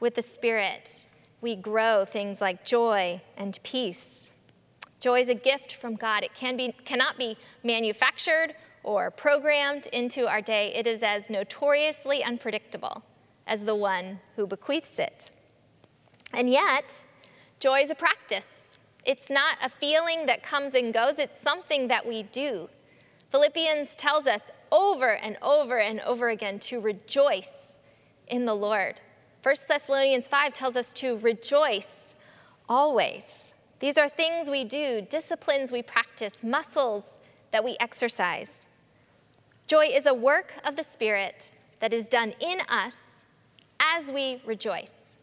with 0.00 0.14
the 0.14 0.22
Spirit, 0.22 1.06
we 1.40 1.56
grow 1.56 2.04
things 2.04 2.40
like 2.40 2.64
joy 2.64 3.20
and 3.36 3.58
peace. 3.62 4.32
Joy 5.00 5.20
is 5.22 5.30
a 5.30 5.34
gift 5.34 5.74
from 5.74 5.96
God. 5.96 6.22
It 6.22 6.34
can 6.34 6.56
be, 6.56 6.74
cannot 6.84 7.16
be 7.16 7.36
manufactured 7.64 8.54
or 8.82 9.10
programmed 9.10 9.86
into 9.86 10.28
our 10.28 10.42
day. 10.42 10.74
It 10.74 10.86
is 10.86 11.02
as 11.02 11.30
notoriously 11.30 12.22
unpredictable 12.22 13.02
as 13.46 13.64
the 13.64 13.74
one 13.74 14.20
who 14.36 14.46
bequeaths 14.46 14.98
it. 14.98 15.30
And 16.34 16.50
yet, 16.50 17.04
joy 17.58 17.80
is 17.80 17.90
a 17.90 17.94
practice. 17.94 18.78
It's 19.06 19.30
not 19.30 19.56
a 19.62 19.70
feeling 19.70 20.26
that 20.26 20.42
comes 20.42 20.74
and 20.74 20.92
goes, 20.92 21.18
it's 21.18 21.40
something 21.42 21.88
that 21.88 22.06
we 22.06 22.24
do. 22.24 22.68
Philippians 23.30 23.94
tells 23.96 24.26
us 24.26 24.50
over 24.70 25.14
and 25.14 25.36
over 25.40 25.78
and 25.78 26.00
over 26.00 26.28
again 26.28 26.58
to 26.60 26.80
rejoice 26.80 27.78
in 28.28 28.44
the 28.44 28.54
Lord. 28.54 28.96
1 29.42 29.54
Thessalonians 29.66 30.28
5 30.28 30.52
tells 30.52 30.76
us 30.76 30.92
to 30.94 31.16
rejoice 31.18 32.14
always. 32.68 33.54
These 33.80 33.96
are 33.96 34.08
things 34.08 34.48
we 34.48 34.64
do, 34.64 35.06
disciplines 35.10 35.72
we 35.72 35.82
practice, 35.82 36.34
muscles 36.42 37.04
that 37.50 37.64
we 37.64 37.76
exercise. 37.80 38.68
Joy 39.66 39.86
is 39.86 40.06
a 40.06 40.14
work 40.14 40.52
of 40.64 40.76
the 40.76 40.84
Spirit 40.84 41.52
that 41.80 41.94
is 41.94 42.06
done 42.06 42.34
in 42.40 42.60
us 42.68 43.24
as 43.80 44.10
we 44.10 44.42
rejoice. 44.44 45.18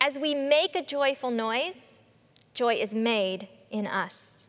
As 0.00 0.18
we 0.18 0.34
make 0.34 0.74
a 0.74 0.82
joyful 0.82 1.30
noise, 1.30 1.94
joy 2.52 2.74
is 2.74 2.94
made 2.94 3.48
in 3.70 3.86
us. 3.86 4.48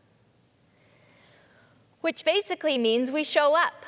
Which 2.00 2.24
basically 2.24 2.78
means 2.78 3.10
we 3.10 3.24
show 3.24 3.56
up, 3.56 3.86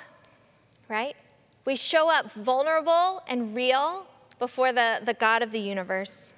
right? 0.88 1.16
We 1.64 1.76
show 1.76 2.10
up 2.10 2.32
vulnerable 2.32 3.22
and 3.26 3.54
real 3.54 4.06
before 4.38 4.72
the, 4.72 5.00
the 5.04 5.14
God 5.14 5.42
of 5.42 5.50
the 5.50 5.60
universe. 5.60 6.32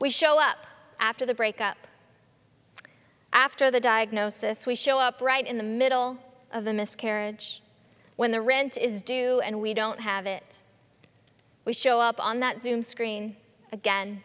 We 0.00 0.10
show 0.10 0.38
up 0.40 0.58
after 0.98 1.24
the 1.24 1.34
breakup, 1.34 1.76
after 3.34 3.70
the 3.70 3.80
diagnosis. 3.80 4.66
We 4.66 4.76
show 4.76 4.98
up 4.98 5.20
right 5.20 5.46
in 5.46 5.58
the 5.58 5.64
middle 5.64 6.16
of 6.52 6.64
the 6.64 6.72
miscarriage, 6.72 7.62
when 8.16 8.30
the 8.30 8.40
rent 8.40 8.76
is 8.76 9.02
due 9.02 9.40
and 9.44 9.60
we 9.60 9.74
don't 9.74 10.00
have 10.00 10.24
it. 10.24 10.62
We 11.64 11.72
show 11.72 12.00
up 12.00 12.16
on 12.18 12.40
that 12.40 12.60
Zoom 12.60 12.82
screen 12.82 13.36
again 13.72 14.22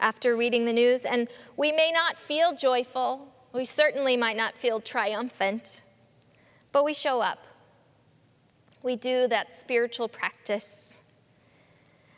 after 0.00 0.36
reading 0.36 0.64
the 0.64 0.72
news, 0.72 1.04
and 1.04 1.28
we 1.56 1.72
may 1.72 1.90
not 1.92 2.18
feel 2.18 2.54
joyful. 2.54 3.32
We 3.52 3.64
certainly 3.64 4.16
might 4.16 4.36
not 4.36 4.54
feel 4.56 4.80
triumphant, 4.80 5.80
but 6.72 6.84
we 6.84 6.92
show 6.92 7.20
up. 7.20 7.38
We 8.82 8.96
do 8.96 9.26
that 9.28 9.54
spiritual 9.54 10.08
practice. 10.08 11.00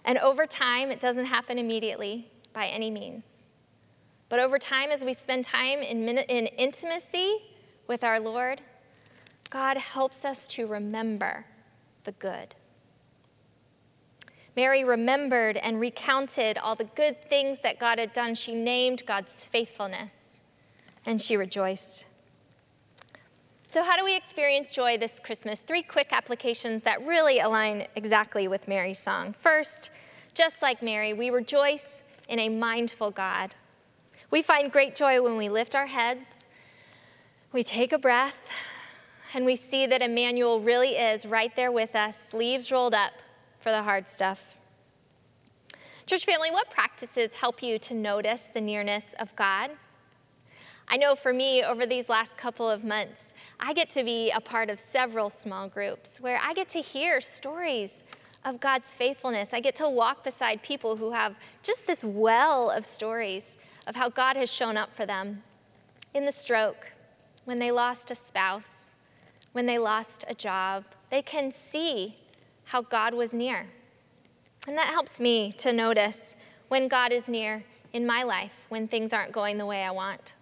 And 0.05 0.19
over 0.19 0.47
time, 0.47 0.91
it 0.91 1.01
doesn't 1.01 1.27
happen 1.27 1.59
immediately 1.59 2.31
by 2.53 2.67
any 2.67 2.91
means. 2.91 3.38
But 4.29 4.41
over 4.41 4.59
time, 4.59 4.91
as 4.91 5.05
we 5.05 5.15
spend 5.15 5.45
time 5.45 5.79
in, 5.81 6.07
in 6.09 6.47
intimacy 6.47 7.39
with 7.87 8.05
our 8.05 8.21
Lord, 8.21 8.61
God 9.51 9.77
helps 9.79 10.25
us 10.25 10.47
to 10.49 10.67
remember 10.67 11.45
the 12.05 12.13
good. 12.13 12.55
Mary 14.57 14.85
remembered 14.85 15.57
and 15.57 15.79
recounted 15.79 16.59
all 16.59 16.75
the 16.75 16.89
good 16.97 17.17
things 17.29 17.59
that 17.63 17.79
God 17.79 17.99
had 17.99 18.13
done. 18.13 18.35
She 18.35 18.55
named 18.55 19.05
God's 19.07 19.47
faithfulness 19.47 20.41
and 21.07 21.21
she 21.21 21.37
rejoiced. 21.37 22.07
So, 23.69 23.83
how 23.83 23.97
do 23.97 24.05
we 24.05 24.17
experience 24.17 24.73
joy 24.73 24.99
this 24.99 25.21
Christmas? 25.21 25.61
Three 25.61 25.83
quick 25.83 26.09
applications 26.13 26.83
that 26.83 27.07
really 27.07 27.41
align 27.41 27.87
exactly 27.97 28.49
with 28.49 28.67
Mary's 28.67 28.99
song. 28.99 29.35
First, 29.39 29.91
just 30.35 30.61
like 30.61 30.83
Mary, 30.83 31.15
we 31.15 31.31
rejoice 31.31 32.03
in 32.29 32.39
a 32.41 32.49
mindful 32.49 33.11
God. 33.11 33.55
We 34.31 34.43
find 34.43 34.71
great 34.71 34.95
joy 34.95 35.23
when 35.23 35.39
we 35.39 35.49
lift 35.49 35.75
our 35.75 35.87
heads, 35.87 36.27
we 37.51 37.63
take 37.63 37.95
a 37.95 37.99
breath, 37.99 38.37
and 39.33 39.47
we 39.47 39.57
see 39.57 39.87
that 39.87 40.03
Emmanuel 40.03 40.61
really 40.61 40.97
is 40.97 41.25
right 41.25 41.55
there 41.57 41.73
with 41.73 41.97
us, 41.97 42.29
sleeves 42.31 42.71
rolled 42.71 42.93
up 42.93 43.13
for 43.61 43.71
the 43.71 43.83
hard 43.83 44.07
stuff. 44.07 44.59
Church 46.05 46.27
family, 46.27 46.51
what 46.51 46.71
practices 46.71 47.35
help 47.35 47.63
you 47.63 47.79
to 47.79 47.95
notice 47.95 48.45
the 48.53 48.61
nearness 48.61 49.15
of 49.19 49.35
God? 49.35 49.71
I 50.89 50.97
know 50.97 51.15
for 51.15 51.33
me, 51.33 51.63
over 51.65 51.87
these 51.87 52.09
last 52.09 52.37
couple 52.37 52.69
of 52.69 52.85
months, 52.85 53.33
I 53.61 53.73
get 53.73 53.91
to 53.91 54.05
be 54.05 54.31
a 54.31 54.41
part 54.41 54.71
of 54.71 54.79
several 54.79 55.31
small 55.31 55.69
groups 55.69 56.19
where 56.19 56.41
I 56.43 56.53
get 56.53 56.69
to 56.71 56.81
hear 56.81 57.21
stories 57.21 57.91
of 58.45 58.61
God's 58.61 58.95
faithfulness. 58.95 59.51
I 59.53 59.61
get 59.61 59.77
to 59.77 59.89
walk 59.89 60.25
beside 60.25 60.63
people 60.63 60.97
who 60.97 61.11
have 61.11 61.35
just 61.63 61.87
this 61.87 62.05
well 62.05 62.71
of 62.71 62.87
stories 62.87 63.58
of 63.89 63.97
how 63.97 64.09
God 64.09 64.37
has 64.37 64.53
shown 64.53 64.77
up 64.77 64.95
for 64.95 65.07
them 65.07 65.43
in 66.15 66.25
the 66.25 66.33
stroke, 66.33 66.93
when 67.47 67.59
they 67.59 67.71
lost 67.71 68.11
a 68.11 68.15
spouse, 68.15 68.91
when 69.53 69.65
they 69.65 69.79
lost 69.79 70.25
a 70.29 70.35
job. 70.35 70.85
They 71.11 71.23
can 71.23 71.51
see 71.51 72.15
how 72.65 72.83
God 72.83 73.15
was 73.15 73.33
near. 73.33 73.67
And 74.67 74.77
that 74.77 74.89
helps 74.89 75.19
me 75.19 75.53
to 75.53 75.73
notice 75.73 76.37
when 76.69 76.89
God 76.89 77.11
is 77.11 77.29
near 77.29 77.65
in 77.95 78.07
my 78.07 78.23
life, 78.23 78.53
when 78.69 78.87
things 78.87 79.15
aren't 79.15 79.33
going 79.33 79.57
the 79.57 79.65
way 79.65 79.83
I 79.83 79.91
want. 79.91 80.35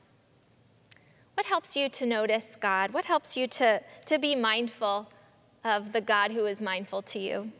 What 1.34 1.46
helps 1.46 1.76
you 1.76 1.88
to 1.90 2.06
notice 2.06 2.56
God? 2.56 2.92
What 2.92 3.04
helps 3.04 3.36
you 3.36 3.46
to, 3.46 3.80
to 4.06 4.18
be 4.18 4.34
mindful 4.34 5.08
of 5.64 5.92
the 5.92 6.00
God 6.00 6.32
who 6.32 6.46
is 6.46 6.60
mindful 6.60 7.02
to 7.02 7.20
you? 7.20 7.52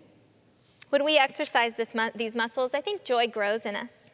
When 0.91 1.05
we 1.05 1.19
exercise 1.19 1.77
this, 1.77 1.95
these 2.17 2.35
muscles, 2.35 2.73
I 2.75 2.81
think 2.81 3.05
joy 3.05 3.29
grows 3.29 3.67
in 3.67 3.77
us. 3.77 4.11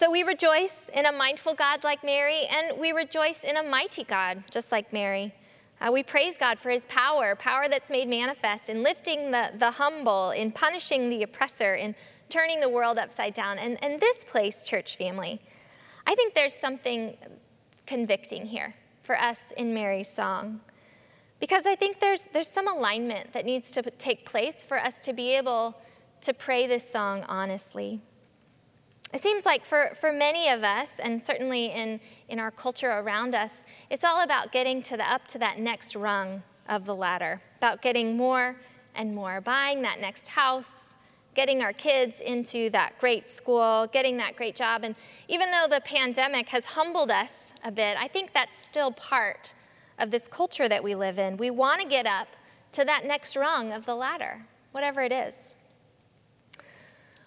So 0.00 0.10
we 0.10 0.22
rejoice 0.22 0.88
in 0.94 1.04
a 1.04 1.12
mindful 1.12 1.52
God 1.52 1.84
like 1.84 2.02
Mary, 2.02 2.46
and 2.46 2.80
we 2.80 2.92
rejoice 2.92 3.44
in 3.44 3.58
a 3.58 3.62
mighty 3.62 4.02
God 4.02 4.42
just 4.50 4.72
like 4.72 4.94
Mary. 4.94 5.30
Uh, 5.78 5.92
we 5.92 6.02
praise 6.02 6.38
God 6.38 6.58
for 6.58 6.70
his 6.70 6.86
power, 6.88 7.36
power 7.36 7.66
that's 7.68 7.90
made 7.90 8.08
manifest 8.08 8.70
in 8.70 8.82
lifting 8.82 9.30
the, 9.30 9.50
the 9.58 9.70
humble, 9.70 10.30
in 10.30 10.52
punishing 10.52 11.10
the 11.10 11.22
oppressor, 11.24 11.74
in 11.74 11.94
turning 12.30 12.60
the 12.60 12.68
world 12.70 12.96
upside 12.96 13.34
down. 13.34 13.58
And, 13.58 13.76
and 13.84 14.00
this 14.00 14.24
place, 14.24 14.64
church 14.64 14.96
family, 14.96 15.38
I 16.06 16.14
think 16.14 16.32
there's 16.32 16.54
something 16.54 17.14
convicting 17.86 18.46
here 18.46 18.74
for 19.02 19.20
us 19.20 19.40
in 19.58 19.74
Mary's 19.74 20.10
song. 20.10 20.62
Because 21.40 21.66
I 21.66 21.76
think 21.76 22.00
there's, 22.00 22.24
there's 22.32 22.48
some 22.48 22.74
alignment 22.74 23.34
that 23.34 23.44
needs 23.44 23.70
to 23.72 23.82
take 23.82 24.24
place 24.24 24.64
for 24.64 24.78
us 24.78 25.04
to 25.04 25.12
be 25.12 25.36
able 25.36 25.76
to 26.22 26.32
pray 26.32 26.66
this 26.66 26.90
song 26.90 27.22
honestly. 27.28 28.00
It 29.12 29.22
seems 29.22 29.44
like 29.44 29.64
for, 29.64 29.92
for 30.00 30.12
many 30.12 30.48
of 30.50 30.62
us, 30.62 31.00
and 31.00 31.22
certainly 31.22 31.66
in, 31.66 32.00
in 32.28 32.38
our 32.38 32.52
culture 32.52 32.90
around 32.90 33.34
us, 33.34 33.64
it's 33.90 34.04
all 34.04 34.22
about 34.22 34.52
getting 34.52 34.82
to 34.84 34.96
the, 34.96 35.10
up 35.10 35.26
to 35.28 35.38
that 35.38 35.58
next 35.58 35.96
rung 35.96 36.42
of 36.68 36.84
the 36.84 36.94
ladder, 36.94 37.42
about 37.56 37.82
getting 37.82 38.16
more 38.16 38.56
and 38.94 39.12
more, 39.12 39.40
buying 39.40 39.82
that 39.82 40.00
next 40.00 40.28
house, 40.28 40.94
getting 41.34 41.62
our 41.62 41.72
kids 41.72 42.20
into 42.20 42.70
that 42.70 42.98
great 43.00 43.28
school, 43.28 43.88
getting 43.92 44.16
that 44.16 44.36
great 44.36 44.54
job. 44.54 44.84
And 44.84 44.94
even 45.26 45.50
though 45.50 45.66
the 45.68 45.80
pandemic 45.80 46.48
has 46.48 46.64
humbled 46.64 47.10
us 47.10 47.52
a 47.64 47.72
bit, 47.72 47.96
I 47.98 48.06
think 48.06 48.32
that's 48.32 48.64
still 48.64 48.92
part 48.92 49.54
of 49.98 50.10
this 50.10 50.28
culture 50.28 50.68
that 50.68 50.82
we 50.82 50.94
live 50.94 51.18
in. 51.18 51.36
We 51.36 51.50
want 51.50 51.80
to 51.80 51.88
get 51.88 52.06
up 52.06 52.28
to 52.72 52.84
that 52.84 53.04
next 53.04 53.34
rung 53.36 53.72
of 53.72 53.86
the 53.86 53.94
ladder, 53.94 54.40
whatever 54.72 55.02
it 55.02 55.12
is. 55.12 55.56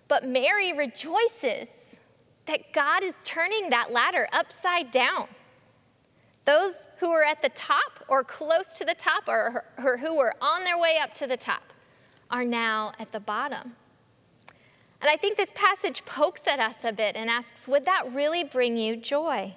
But 0.07 0.27
Mary 0.27 0.73
rejoices 0.73 1.99
that 2.45 2.73
God 2.73 3.03
is 3.03 3.13
turning 3.23 3.69
that 3.69 3.91
ladder 3.91 4.27
upside 4.33 4.91
down. 4.91 5.27
Those 6.45 6.87
who 6.97 7.09
are 7.09 7.23
at 7.23 7.41
the 7.41 7.49
top 7.49 8.03
or 8.09 8.23
close 8.23 8.73
to 8.73 8.85
the 8.85 8.95
top 8.95 9.27
or, 9.27 9.63
or 9.77 9.97
who 9.97 10.15
were 10.15 10.35
on 10.41 10.63
their 10.63 10.77
way 10.77 10.97
up 11.01 11.13
to 11.15 11.27
the 11.27 11.37
top 11.37 11.63
are 12.29 12.43
now 12.43 12.91
at 12.99 13.11
the 13.11 13.19
bottom. 13.19 13.75
And 15.01 15.09
I 15.09 15.17
think 15.17 15.37
this 15.37 15.51
passage 15.53 16.03
pokes 16.05 16.47
at 16.47 16.59
us 16.59 16.75
a 16.83 16.91
bit 16.91 17.15
and 17.15 17.29
asks 17.29 17.67
Would 17.67 17.85
that 17.85 18.13
really 18.13 18.43
bring 18.43 18.77
you 18.77 18.97
joy? 18.97 19.53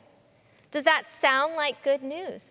Does 0.70 0.84
that 0.84 1.06
sound 1.06 1.54
like 1.54 1.82
good 1.82 2.02
news? 2.02 2.44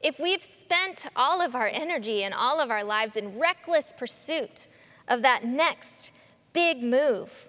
If 0.00 0.18
we've 0.18 0.44
spent 0.44 1.06
all 1.16 1.40
of 1.40 1.54
our 1.54 1.68
energy 1.68 2.22
and 2.22 2.32
all 2.32 2.60
of 2.60 2.70
our 2.70 2.84
lives 2.84 3.16
in 3.16 3.38
reckless 3.38 3.92
pursuit 3.96 4.68
of 5.08 5.22
that 5.22 5.44
next 5.44 6.12
big 6.52 6.82
move, 6.82 7.46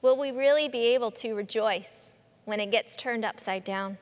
will 0.00 0.18
we 0.18 0.30
really 0.30 0.68
be 0.68 0.94
able 0.94 1.10
to 1.12 1.34
rejoice 1.34 2.16
when 2.44 2.60
it 2.60 2.70
gets 2.70 2.96
turned 2.96 3.24
upside 3.24 3.64
down? 3.64 3.98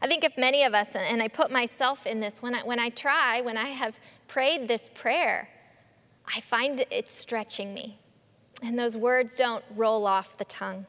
I 0.00 0.06
think 0.06 0.24
if 0.24 0.36
many 0.36 0.62
of 0.64 0.74
us, 0.74 0.94
and 0.94 1.22
I 1.22 1.28
put 1.28 1.50
myself 1.50 2.06
in 2.06 2.20
this, 2.20 2.42
when 2.42 2.54
I, 2.54 2.62
when 2.62 2.78
I 2.78 2.90
try, 2.90 3.40
when 3.40 3.56
I 3.56 3.68
have 3.68 3.94
prayed 4.28 4.68
this 4.68 4.90
prayer, 4.94 5.48
I 6.34 6.40
find 6.40 6.84
it 6.90 7.10
stretching 7.10 7.72
me. 7.72 7.98
And 8.62 8.78
those 8.78 8.96
words 8.96 9.36
don't 9.36 9.64
roll 9.74 10.06
off 10.06 10.36
the 10.38 10.44
tongue. 10.44 10.86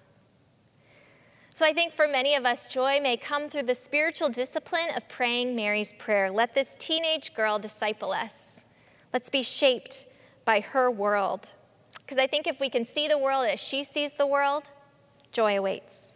So 1.54 1.66
I 1.66 1.74
think 1.74 1.94
for 1.94 2.08
many 2.08 2.36
of 2.36 2.46
us, 2.46 2.68
joy 2.68 3.00
may 3.02 3.18
come 3.18 3.50
through 3.50 3.63
the 3.63 3.76
spiritual 3.76 4.30
discipline 4.30 4.90
of 4.96 5.08
praying 5.10 5.56
Mary's 5.56 5.92
prayer. 5.94 6.30
Let 6.30 6.54
this 6.54 6.76
teenage 6.78 7.34
girl 7.34 7.58
disciple 7.58 8.12
us. 8.12 8.63
Let's 9.12 9.30
be 9.30 9.42
shaped 9.42 10.06
by 10.46 10.60
her 10.60 10.92
world. 10.92 11.54
Because 12.08 12.24
I 12.24 12.28
think 12.28 12.48
if 12.48 12.58
we 12.62 12.70
can 12.70 12.86
see 12.86 13.10
the 13.10 13.17
world 13.17 13.46
as 13.48 13.60
she 13.60 13.84
sees 13.84 14.13
the 14.13 14.26
world, 14.26 14.63
joy 15.34 15.58
awaits. 15.58 16.13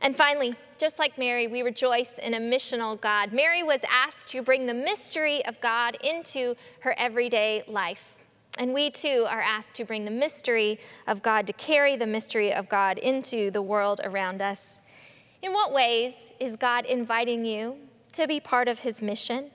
And 0.00 0.16
finally, 0.16 0.54
just 0.78 0.98
like 0.98 1.18
Mary, 1.18 1.46
we 1.46 1.60
rejoice 1.60 2.16
in 2.16 2.32
a 2.32 2.38
missional 2.38 2.98
God. 2.98 3.34
Mary 3.34 3.62
was 3.62 3.82
asked 3.90 4.30
to 4.30 4.40
bring 4.40 4.64
the 4.64 4.72
mystery 4.72 5.44
of 5.44 5.60
God 5.60 5.98
into 6.02 6.56
her 6.80 6.94
everyday 6.98 7.64
life. 7.68 8.16
And 8.56 8.72
we 8.72 8.90
too 8.90 9.26
are 9.28 9.42
asked 9.42 9.76
to 9.76 9.84
bring 9.84 10.06
the 10.06 10.10
mystery 10.10 10.80
of 11.06 11.20
God, 11.20 11.46
to 11.46 11.52
carry 11.52 11.96
the 11.96 12.06
mystery 12.06 12.50
of 12.54 12.66
God 12.66 12.96
into 12.96 13.50
the 13.50 13.60
world 13.60 14.00
around 14.04 14.40
us. 14.40 14.80
In 15.42 15.52
what 15.52 15.74
ways 15.74 16.32
is 16.40 16.56
God 16.56 16.86
inviting 16.86 17.44
you 17.44 17.76
to 18.14 18.26
be 18.26 18.40
part 18.40 18.68
of 18.68 18.78
his 18.78 19.02
mission? 19.02 19.50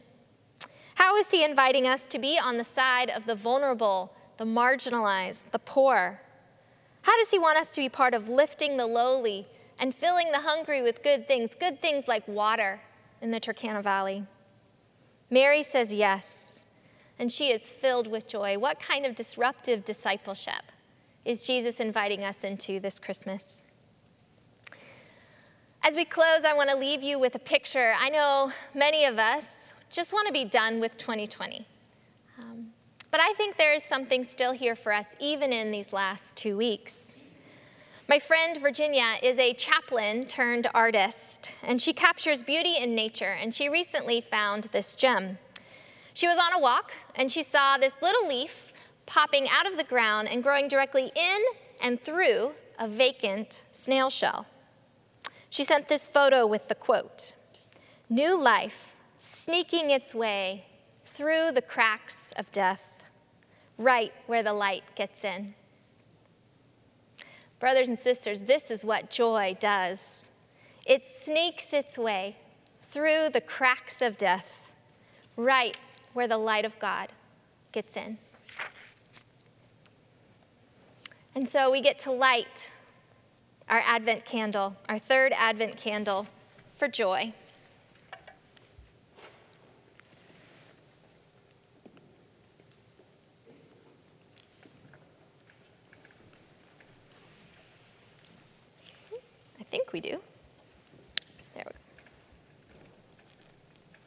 How 0.94 1.18
is 1.18 1.26
he 1.32 1.44
inviting 1.44 1.88
us 1.88 2.08
to 2.10 2.20
be 2.20 2.38
on 2.38 2.58
the 2.58 2.64
side 2.64 3.10
of 3.10 3.26
the 3.26 3.36
vulnerable 3.36 4.15
the 4.38 4.46
marginalized, 4.46 5.50
the 5.52 5.60
poor? 5.60 6.20
How 7.02 7.16
does 7.18 7.30
he 7.30 7.40
want 7.40 7.58
us 7.58 7.74
to 7.76 7.82
be 7.82 7.90
part 7.90 8.14
of 8.14 8.30
lifting 8.30 8.78
the 8.78 8.88
lowly 8.88 9.48
and 9.80 9.94
filling 9.94 10.32
the 10.32 10.40
hungry 10.40 10.82
with 10.82 11.04
good 11.04 11.28
things, 11.28 11.56
good 11.56 11.82
things 11.82 12.08
like 12.08 12.28
water 12.28 12.82
in 13.22 13.32
the 13.32 13.40
Turkana 13.40 13.84
Valley? 13.84 14.26
Mary 15.30 15.64
says 15.64 15.94
yes, 15.94 16.64
and 17.20 17.32
she 17.32 17.52
is 17.52 17.72
filled 17.72 18.08
with 18.08 18.28
joy. 18.28 18.58
What 18.58 18.80
kind 18.80 19.06
of 19.06 19.16
disruptive 19.16 19.86
discipleship 19.86 20.72
is 21.26 21.44
Jesus 21.44 21.80
inviting 21.80 22.24
us 22.24 22.44
into 22.44 22.80
this 22.80 23.00
Christmas? 23.00 23.64
As 25.84 25.96
we 25.96 26.06
close, 26.06 26.44
I 26.44 26.54
want 26.54 26.70
to 26.72 26.76
leave 26.76 27.04
you 27.04 27.20
with 27.20 27.36
a 27.36 27.40
picture. 27.40 27.94
I 28.00 28.10
know 28.10 28.52
many 28.74 29.06
of 29.06 29.20
us 29.20 29.74
just 29.92 30.14
want 30.14 30.26
to 30.28 30.34
be 30.34 30.46
done 30.46 30.80
with 30.80 30.98
2020. 30.98 31.68
But 33.12 33.20
I 33.20 33.34
think 33.34 33.58
there 33.58 33.74
is 33.74 33.84
something 33.84 34.24
still 34.24 34.52
here 34.52 34.76
for 34.76 34.92
us, 34.92 35.16
even 35.20 35.54
in 35.54 35.72
these 35.72 35.94
last 35.94 36.36
two 36.36 36.58
weeks. 36.58 37.16
My 38.08 38.20
friend 38.20 38.60
Virginia 38.62 39.16
is 39.24 39.40
a 39.40 39.54
chaplain 39.54 40.28
turned 40.28 40.70
artist, 40.76 41.54
and 41.64 41.82
she 41.82 41.92
captures 41.92 42.44
beauty 42.44 42.78
in 42.78 42.94
nature, 42.94 43.38
and 43.42 43.54
she 43.54 43.68
recently 43.70 44.22
found 44.22 44.66
this 44.66 44.96
gem. 44.96 45.38
She 46.14 46.28
was 46.28 46.38
on 46.38 46.54
a 46.54 46.60
walk, 46.60 46.92
and 47.16 47.32
she 47.32 47.42
saw 47.42 47.78
this 47.78 47.94
little 48.02 48.28
leaf 48.28 48.74
popping 49.06 49.48
out 49.50 49.66
of 49.66 49.78
the 49.78 49.84
ground 49.84 50.28
and 50.28 50.44
growing 50.44 50.68
directly 50.68 51.12
in 51.16 51.40
and 51.82 52.00
through 52.00 52.52
a 52.80 52.88
vacant 52.88 53.66
snail 53.72 54.10
shell. 54.10 54.46
She 55.50 55.64
sent 55.64 55.88
this 55.88 56.08
photo 56.08 56.46
with 56.46 56.68
the 56.68 56.76
quote 56.76 57.34
New 58.10 58.40
life 58.40 58.96
sneaking 59.18 59.90
its 59.90 60.14
way 60.14 60.66
through 61.06 61.52
the 61.54 61.62
cracks 61.62 62.34
of 62.38 62.52
death 62.52 62.95
right 63.78 64.14
where 64.28 64.44
the 64.44 64.54
light 64.54 64.84
gets 64.96 65.24
in. 65.24 65.54
Brothers 67.60 67.88
and 67.88 67.98
sisters, 67.98 68.42
this 68.42 68.72
is 68.72 68.86
what 68.86 69.10
joy 69.10 69.58
does 69.60 70.30
it 70.86 71.04
sneaks 71.24 71.74
its 71.74 71.98
way 71.98 72.38
through 72.92 73.30
the 73.34 73.42
cracks 73.42 74.02
of 74.04 74.18
death, 74.18 74.72
right 75.36 75.76
where 76.14 76.28
the 76.28 76.38
light 76.38 76.64
of 76.64 76.78
God 76.80 77.12
gets 77.72 77.98
in. 77.98 78.18
And 81.34 81.50
so 81.50 81.72
we 81.72 81.82
get 81.82 82.00
to 82.02 82.12
light 82.12 82.72
our 83.68 83.82
Advent 83.84 84.26
candle, 84.26 84.76
our 84.88 85.00
third 85.00 85.34
Advent 85.36 85.76
candle 85.76 86.28
for 86.76 86.88
joy. 86.88 87.34
Think 99.76 99.92
we 99.92 100.00
do. 100.00 100.22
There 101.54 101.66
we 101.66 101.72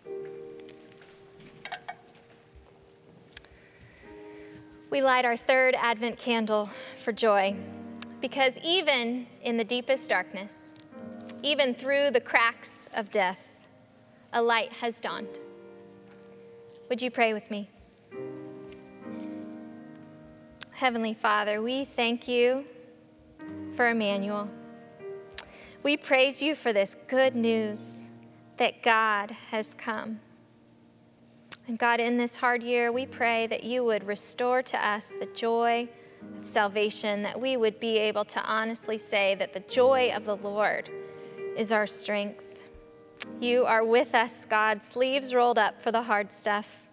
go. 0.06 0.12
We 4.88 5.02
light 5.02 5.26
our 5.26 5.36
third 5.36 5.74
Advent 5.74 6.18
candle 6.18 6.70
for 7.04 7.12
joy 7.12 7.54
because 8.22 8.54
even 8.64 9.26
in 9.42 9.58
the 9.58 9.64
deepest 9.64 10.08
darkness, 10.08 10.78
even 11.42 11.74
through 11.74 12.12
the 12.12 12.20
cracks 12.20 12.88
of 12.94 13.10
death, 13.10 13.38
a 14.32 14.40
light 14.40 14.72
has 14.72 15.00
dawned. 15.00 15.38
Would 16.88 17.02
you 17.02 17.10
pray 17.10 17.34
with 17.34 17.50
me? 17.50 17.68
Heavenly 20.70 21.12
Father, 21.12 21.60
we 21.60 21.84
thank 21.84 22.26
you 22.26 22.64
for 23.74 23.90
Emmanuel. 23.90 24.48
We 25.84 25.96
praise 25.96 26.42
you 26.42 26.56
for 26.56 26.72
this 26.72 26.96
good 27.06 27.36
news 27.36 28.08
that 28.56 28.82
God 28.82 29.30
has 29.50 29.74
come. 29.74 30.18
And 31.68 31.78
God, 31.78 32.00
in 32.00 32.16
this 32.16 32.34
hard 32.34 32.62
year, 32.62 32.90
we 32.90 33.06
pray 33.06 33.46
that 33.46 33.62
you 33.62 33.84
would 33.84 34.04
restore 34.04 34.60
to 34.62 34.86
us 34.86 35.12
the 35.20 35.26
joy 35.26 35.88
of 36.38 36.44
salvation, 36.44 37.22
that 37.22 37.40
we 37.40 37.56
would 37.56 37.78
be 37.78 37.96
able 37.98 38.24
to 38.24 38.42
honestly 38.42 38.98
say 38.98 39.36
that 39.36 39.52
the 39.52 39.60
joy 39.60 40.10
of 40.14 40.24
the 40.24 40.34
Lord 40.34 40.90
is 41.56 41.70
our 41.70 41.86
strength. 41.86 42.58
You 43.40 43.64
are 43.64 43.84
with 43.84 44.14
us, 44.14 44.46
God, 44.46 44.82
sleeves 44.82 45.32
rolled 45.32 45.58
up 45.58 45.80
for 45.80 45.92
the 45.92 46.02
hard 46.02 46.32
stuff. 46.32 46.88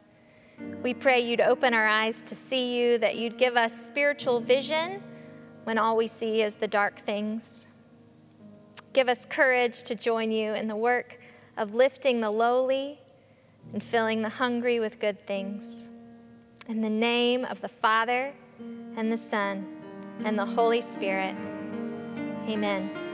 We 0.83 0.93
pray 0.93 1.21
you'd 1.21 1.41
open 1.41 1.73
our 1.73 1.87
eyes 1.87 2.21
to 2.23 2.35
see 2.35 2.77
you, 2.77 2.97
that 2.99 3.15
you'd 3.15 3.37
give 3.37 3.57
us 3.57 3.73
spiritual 3.73 4.39
vision 4.41 5.01
when 5.63 5.79
all 5.79 5.97
we 5.97 6.07
see 6.07 6.43
is 6.43 6.53
the 6.53 6.67
dark 6.67 6.99
things. 6.99 7.67
Give 8.95 9.09
us 9.09 9.25
courage 9.25 9.83
to 9.83 9.95
join 9.95 10.31
you 10.31 10.53
in 10.53 10.69
the 10.69 10.75
work 10.77 11.19
of 11.57 11.75
lifting 11.75 12.21
the 12.21 12.31
lowly 12.31 12.97
and 13.73 13.83
filling 13.83 14.21
the 14.21 14.29
hungry 14.29 14.79
with 14.79 15.01
good 15.01 15.27
things. 15.27 15.89
In 16.69 16.79
the 16.79 16.89
name 16.89 17.43
of 17.43 17.59
the 17.59 17.67
Father, 17.67 18.31
and 18.95 19.11
the 19.11 19.17
Son, 19.17 19.67
and 20.23 20.39
the 20.39 20.45
Holy 20.45 20.79
Spirit. 20.79 21.35
Amen. 22.47 23.04